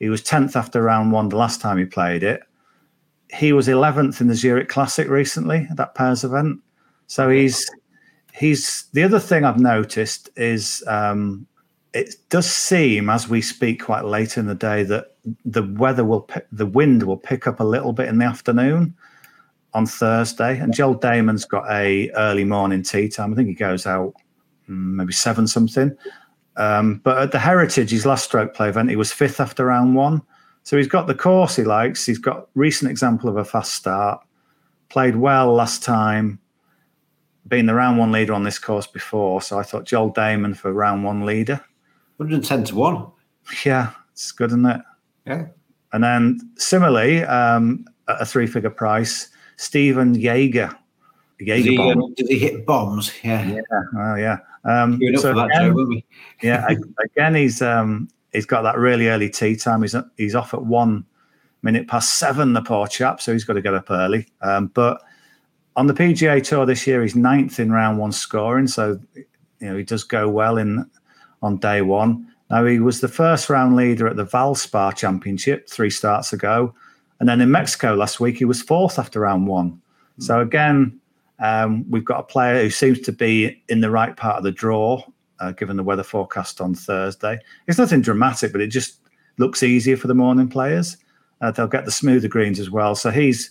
He 0.00 0.08
was 0.08 0.20
10th 0.20 0.56
after 0.56 0.82
round 0.82 1.12
one 1.12 1.28
the 1.28 1.36
last 1.36 1.60
time 1.60 1.78
he 1.78 1.84
played 1.84 2.24
it. 2.24 2.40
He 3.32 3.52
was 3.52 3.68
11th 3.68 4.20
in 4.20 4.26
the 4.26 4.34
Zurich 4.34 4.68
Classic 4.68 5.06
recently, 5.08 5.68
at 5.70 5.76
that 5.76 5.94
pairs 5.94 6.24
event. 6.24 6.58
So 7.06 7.30
he's 7.30 7.70
he's 8.32 8.86
the 8.94 9.04
other 9.04 9.20
thing 9.20 9.44
I've 9.44 9.60
noticed 9.60 10.28
is 10.34 10.82
um, 10.88 11.46
it 11.92 12.16
does 12.30 12.50
seem 12.50 13.10
as 13.10 13.28
we 13.28 13.42
speak 13.42 13.84
quite 13.84 14.06
late 14.06 14.36
in 14.36 14.46
the 14.46 14.56
day 14.56 14.82
that 14.82 15.14
the 15.44 15.62
weather 15.62 16.04
will 16.04 16.22
pick, 16.22 16.48
the 16.50 16.66
wind 16.66 17.04
will 17.04 17.16
pick 17.16 17.46
up 17.46 17.60
a 17.60 17.64
little 17.64 17.92
bit 17.92 18.08
in 18.08 18.18
the 18.18 18.24
afternoon 18.24 18.96
on 19.74 19.86
Thursday. 19.86 20.58
And 20.58 20.72
Joel 20.72 20.98
Dahmen's 20.98 21.44
got 21.44 21.70
a 21.70 22.10
early 22.12 22.44
morning 22.44 22.82
tee 22.82 23.08
time. 23.08 23.32
I 23.32 23.36
think 23.36 23.48
he 23.48 23.54
goes 23.54 23.86
out 23.86 24.14
mm, 24.68 24.94
maybe 24.94 25.12
seven 25.12 25.46
something. 25.46 25.96
Um, 26.56 27.00
but 27.02 27.18
at 27.18 27.32
the 27.32 27.38
Heritage, 27.38 27.90
his 27.90 28.06
last 28.06 28.24
stroke 28.24 28.54
play 28.54 28.68
event, 28.68 28.88
he 28.88 28.96
was 28.96 29.12
fifth 29.12 29.40
after 29.40 29.66
round 29.66 29.96
one. 29.96 30.22
So 30.62 30.76
he's 30.76 30.88
got 30.88 31.06
the 31.06 31.14
course 31.14 31.56
he 31.56 31.64
likes. 31.64 32.06
He's 32.06 32.18
got 32.18 32.48
recent 32.54 32.90
example 32.90 33.28
of 33.28 33.36
a 33.36 33.44
fast 33.44 33.74
start. 33.74 34.24
Played 34.88 35.16
well 35.16 35.52
last 35.52 35.82
time. 35.82 36.38
Been 37.46 37.66
the 37.66 37.74
round 37.74 37.98
one 37.98 38.12
leader 38.12 38.32
on 38.32 38.44
this 38.44 38.58
course 38.58 38.86
before, 38.86 39.42
so 39.42 39.58
I 39.58 39.62
thought 39.62 39.84
Joel 39.84 40.14
Dahmen 40.14 40.56
for 40.56 40.72
round 40.72 41.04
one 41.04 41.26
leader. 41.26 41.60
110 42.16 42.64
to 42.64 42.74
1. 42.74 43.06
Yeah, 43.66 43.90
it's 44.12 44.32
good, 44.32 44.50
isn't 44.50 44.64
it? 44.64 44.80
Yeah. 45.26 45.46
And 45.92 46.02
then 46.02 46.40
similarly, 46.56 47.22
um, 47.24 47.84
at 48.08 48.22
a 48.22 48.24
three-figure 48.24 48.70
price, 48.70 49.28
Stephen 49.56 50.14
Jaeger. 50.14 50.70
Did 51.38 51.48
Jaeger 51.48 51.70
he, 51.70 51.78
um, 51.78 52.14
did 52.14 52.28
he 52.28 52.38
hit 52.38 52.66
bombs? 52.66 53.12
Yeah. 53.22 53.46
Yeah, 53.46 53.60
well, 53.92 54.18
yeah. 54.18 54.38
Um, 54.64 55.00
so 55.16 55.38
again- 55.38 55.74
Joe, 55.74 56.00
yeah, 56.42 56.68
again, 57.04 57.34
he's 57.34 57.60
um, 57.60 58.08
he's 58.32 58.46
got 58.46 58.62
that 58.62 58.78
really 58.78 59.08
early 59.08 59.28
tee 59.30 59.56
time. 59.56 59.82
He's 59.82 59.94
he's 60.16 60.34
off 60.34 60.54
at 60.54 60.64
one 60.64 61.04
minute 61.62 61.88
past 61.88 62.14
seven, 62.14 62.52
the 62.52 62.62
poor 62.62 62.86
chap. 62.86 63.20
So 63.20 63.32
he's 63.32 63.44
got 63.44 63.54
to 63.54 63.62
get 63.62 63.74
up 63.74 63.90
early. 63.90 64.26
Um, 64.42 64.68
but 64.68 65.02
on 65.76 65.86
the 65.86 65.94
PGA 65.94 66.42
Tour 66.42 66.66
this 66.66 66.86
year, 66.86 67.02
he's 67.02 67.16
ninth 67.16 67.58
in 67.58 67.72
round 67.72 67.98
one 67.98 68.12
scoring. 68.12 68.66
So 68.66 69.00
you 69.14 69.24
know 69.60 69.76
he 69.76 69.82
does 69.82 70.04
go 70.04 70.28
well 70.28 70.58
in 70.58 70.88
on 71.42 71.58
day 71.58 71.82
one. 71.82 72.28
Now 72.50 72.64
he 72.64 72.78
was 72.78 73.00
the 73.00 73.08
first 73.08 73.50
round 73.50 73.76
leader 73.76 74.06
at 74.06 74.16
the 74.16 74.26
Valspar 74.26 74.94
Championship 74.96 75.68
three 75.68 75.90
starts 75.90 76.32
ago, 76.32 76.74
and 77.24 77.28
then 77.30 77.40
in 77.40 77.50
Mexico 77.50 77.94
last 77.94 78.20
week 78.20 78.36
he 78.36 78.44
was 78.44 78.60
fourth 78.60 78.98
after 78.98 79.20
round 79.20 79.46
one. 79.46 79.80
So 80.18 80.40
again, 80.40 81.00
um, 81.38 81.88
we've 81.88 82.04
got 82.04 82.20
a 82.20 82.22
player 82.22 82.62
who 82.62 82.68
seems 82.68 83.00
to 83.00 83.12
be 83.12 83.62
in 83.70 83.80
the 83.80 83.90
right 83.90 84.14
part 84.14 84.36
of 84.36 84.44
the 84.44 84.52
draw, 84.52 85.02
uh, 85.40 85.52
given 85.52 85.78
the 85.78 85.82
weather 85.82 86.02
forecast 86.02 86.60
on 86.60 86.74
Thursday. 86.74 87.40
It's 87.66 87.78
nothing 87.78 88.02
dramatic, 88.02 88.52
but 88.52 88.60
it 88.60 88.66
just 88.66 88.98
looks 89.38 89.62
easier 89.62 89.96
for 89.96 90.06
the 90.06 90.14
morning 90.14 90.50
players. 90.50 90.98
Uh, 91.40 91.50
they'll 91.50 91.66
get 91.66 91.86
the 91.86 91.90
smoother 91.90 92.28
greens 92.28 92.60
as 92.60 92.68
well. 92.68 92.94
So 92.94 93.08
he's 93.08 93.50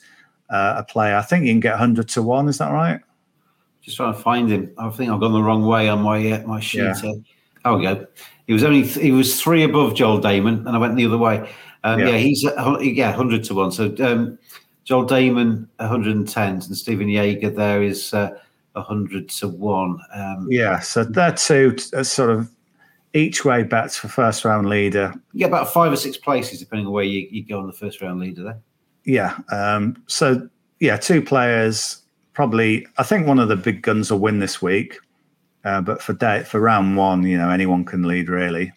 uh, 0.51 0.75
a 0.77 0.83
player. 0.83 1.15
I 1.15 1.23
think 1.23 1.45
you 1.45 1.51
can 1.51 1.59
get 1.59 1.71
100 1.71 2.07
to 2.09 2.21
1. 2.21 2.49
Is 2.49 2.59
that 2.59 2.71
right? 2.71 2.99
Just 3.81 3.97
trying 3.97 4.13
to 4.13 4.19
find 4.19 4.51
him. 4.51 4.71
I 4.77 4.87
think 4.91 5.09
I've 5.09 5.19
gone 5.19 5.33
the 5.33 5.41
wrong 5.41 5.65
way 5.65 5.89
on 5.89 5.99
my 6.03 6.31
uh, 6.31 6.43
my 6.45 6.59
sheet. 6.59 6.81
Yeah. 6.81 7.13
Oh, 7.65 7.77
we 7.77 7.85
go. 7.85 8.05
He 8.45 8.53
was 8.53 8.63
only 8.63 8.83
he 8.83 9.11
was 9.11 9.41
three 9.41 9.63
above 9.63 9.95
Joel 9.95 10.21
Dahmen, 10.21 10.59
and 10.59 10.69
I 10.69 10.77
went 10.77 10.95
the 10.95 11.07
other 11.07 11.17
way. 11.17 11.49
Um, 11.83 11.99
Yeah. 11.99 12.09
yeah. 12.09 12.17
he's 12.17 12.45
at, 12.45 12.83
yeah 12.83 13.11
hundred 13.11 13.43
to 13.45 13.53
one. 13.53 13.71
So 13.71 13.93
um, 13.99 14.37
Joel 14.83 15.05
Dahmen 15.05 15.67
hundred 15.79 16.15
and 16.15 16.27
tens, 16.27 16.67
and 16.67 16.77
Stephen 16.77 17.09
Jaeger 17.09 17.49
there 17.49 17.83
is 17.83 18.13
uh, 18.13 18.31
hundred 18.75 19.29
to 19.29 19.47
one. 19.47 19.99
Um, 20.13 20.47
Yeah. 20.49 20.79
So 20.79 21.03
they're 21.03 21.33
two 21.33 21.75
uh, 21.93 22.03
sort 22.03 22.29
of 22.29 22.49
each 23.13 23.45
way 23.45 23.63
bets 23.63 23.95
for 23.97 24.07
first 24.07 24.43
round 24.43 24.69
leader. 24.69 25.13
You 25.33 25.39
get 25.39 25.49
about 25.49 25.71
five 25.71 25.91
or 25.91 25.95
six 25.97 26.17
places 26.17 26.59
depending 26.59 26.87
on 26.87 26.93
where 26.93 27.03
you, 27.03 27.27
you 27.29 27.45
go 27.45 27.59
on 27.59 27.67
the 27.67 27.73
first 27.73 28.01
round 28.01 28.19
leader 28.19 28.43
there. 28.43 28.59
Yeah. 29.05 29.37
Um, 29.51 30.01
so 30.07 30.47
yeah, 30.79 30.97
two 30.97 31.21
players. 31.21 31.99
Probably, 32.33 32.87
I 32.97 33.03
think 33.03 33.27
one 33.27 33.37
of 33.37 33.47
the 33.47 33.55
big 33.55 33.83
guns 33.83 34.09
will 34.11 34.17
win 34.17 34.39
this 34.39 34.59
week. 34.59 34.97
Uh, 35.63 35.81
but 35.81 36.01
for 36.01 36.13
day, 36.13 36.43
for 36.43 36.59
round 36.59 36.97
one, 36.97 37.23
you 37.23 37.37
know, 37.37 37.51
anyone 37.51 37.85
can 37.85 38.03
lead 38.03 38.27
really. 38.27 38.71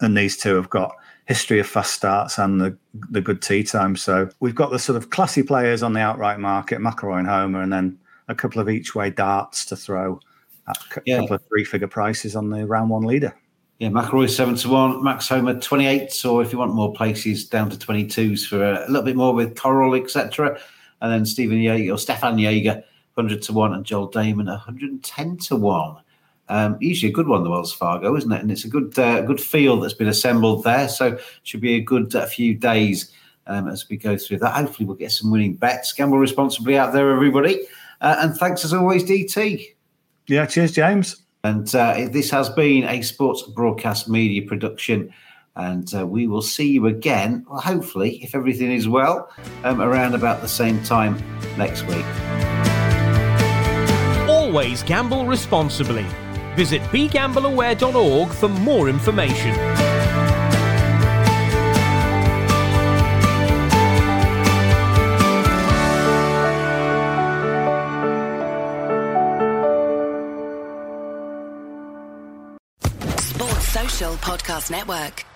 And 0.00 0.16
these 0.16 0.36
two 0.36 0.54
have 0.56 0.70
got 0.70 0.94
history 1.26 1.60
of 1.60 1.66
fast 1.66 1.94
starts 1.94 2.38
and 2.38 2.60
the 2.60 2.76
the 3.10 3.20
good 3.20 3.40
tee 3.42 3.62
time. 3.62 3.96
So 3.96 4.28
we've 4.40 4.54
got 4.54 4.70
the 4.70 4.78
sort 4.78 4.96
of 4.96 5.10
classy 5.10 5.42
players 5.42 5.82
on 5.82 5.92
the 5.92 6.00
outright 6.00 6.40
market, 6.40 6.80
McIlroy 6.80 7.20
and 7.20 7.28
Homa, 7.28 7.60
and 7.60 7.72
then 7.72 7.98
a 8.28 8.34
couple 8.34 8.60
of 8.60 8.68
each 8.68 8.94
way 8.94 9.10
darts 9.10 9.64
to 9.66 9.76
throw 9.76 10.20
at 10.68 10.76
a 10.96 11.02
Yeah. 11.04 11.18
couple 11.20 11.36
of 11.36 11.42
three 11.48 11.64
figure 11.64 11.88
prices 11.88 12.34
on 12.34 12.50
the 12.50 12.66
round 12.66 12.90
one 12.90 13.04
leader. 13.04 13.34
Yeah, 13.78 13.88
McIlroy 13.88 14.28
seven 14.28 14.56
to 14.56 14.68
one, 14.68 15.02
Max 15.02 15.28
Homa 15.28 15.58
twenty 15.60 15.86
eight, 15.86 16.24
or 16.24 16.42
if 16.42 16.52
you 16.52 16.58
want 16.58 16.74
more 16.74 16.92
places, 16.92 17.48
down 17.48 17.70
to 17.70 17.78
twenty 17.78 18.06
twos 18.06 18.46
for 18.46 18.62
a, 18.62 18.86
little 18.88 19.02
bit 19.02 19.16
more 19.16 19.32
with 19.32 19.56
Coral, 19.56 19.94
etc. 19.94 20.58
And 21.00 21.12
then 21.12 21.24
Stephen 21.24 21.58
Jaeger 21.58 21.92
or 21.92 21.98
Stefan 21.98 22.38
Jaeger 22.38 22.82
hundred 23.16 23.42
to 23.42 23.52
one, 23.52 23.72
and 23.72 23.84
Joel 23.84 24.10
Dahmen 24.10 24.54
hundred 24.58 24.90
and 24.90 25.02
ten 25.02 25.36
to 25.38 25.56
one. 25.56 25.96
Um, 26.50 26.76
usually 26.80 27.12
a 27.12 27.14
good 27.14 27.28
one, 27.28 27.44
the 27.44 27.50
Wells 27.50 27.72
Fargo, 27.72 28.16
isn't 28.16 28.32
it? 28.32 28.42
And 28.42 28.50
it's 28.50 28.64
a 28.64 28.68
good 28.68 28.98
uh, 28.98 29.22
good 29.22 29.40
field 29.40 29.84
that's 29.84 29.94
been 29.94 30.08
assembled 30.08 30.64
there, 30.64 30.88
so 30.88 31.16
should 31.44 31.60
be 31.60 31.76
a 31.76 31.80
good 31.80 32.14
uh, 32.14 32.26
few 32.26 32.54
days 32.54 33.12
um, 33.46 33.68
as 33.68 33.88
we 33.88 33.96
go 33.96 34.18
through 34.18 34.38
that. 34.38 34.54
Hopefully, 34.54 34.84
we'll 34.84 34.96
get 34.96 35.12
some 35.12 35.30
winning 35.30 35.54
bets. 35.54 35.92
Gamble 35.92 36.18
responsibly 36.18 36.76
out 36.76 36.92
there, 36.92 37.12
everybody. 37.12 37.60
Uh, 38.00 38.16
and 38.18 38.36
thanks 38.36 38.64
as 38.64 38.74
always, 38.74 39.04
DT. 39.04 39.64
Yeah, 40.26 40.44
cheers, 40.44 40.72
James. 40.72 41.22
And 41.44 41.72
uh, 41.72 42.08
this 42.10 42.30
has 42.30 42.50
been 42.50 42.82
a 42.84 43.00
sports 43.02 43.42
broadcast 43.42 44.08
media 44.08 44.42
production 44.42 45.12
And 45.54 45.92
uh, 45.94 46.04
we 46.04 46.26
will 46.26 46.42
see 46.42 46.68
you 46.72 46.86
again, 46.86 47.46
well, 47.48 47.60
hopefully, 47.60 48.22
if 48.24 48.34
everything 48.34 48.72
is 48.72 48.88
well, 48.88 49.30
um, 49.62 49.80
around 49.80 50.16
about 50.16 50.42
the 50.42 50.48
same 50.48 50.82
time 50.82 51.16
next 51.56 51.84
week. 51.84 52.04
Always 54.28 54.82
gamble 54.82 55.26
responsibly. 55.26 56.04
Visit 56.60 56.82
begambleaware.org 56.92 58.28
for 58.32 58.48
more 58.50 58.90
information. 58.90 59.54
Sports 73.16 73.68
Social 73.68 74.12
Podcast 74.16 74.70
Network. 74.70 75.29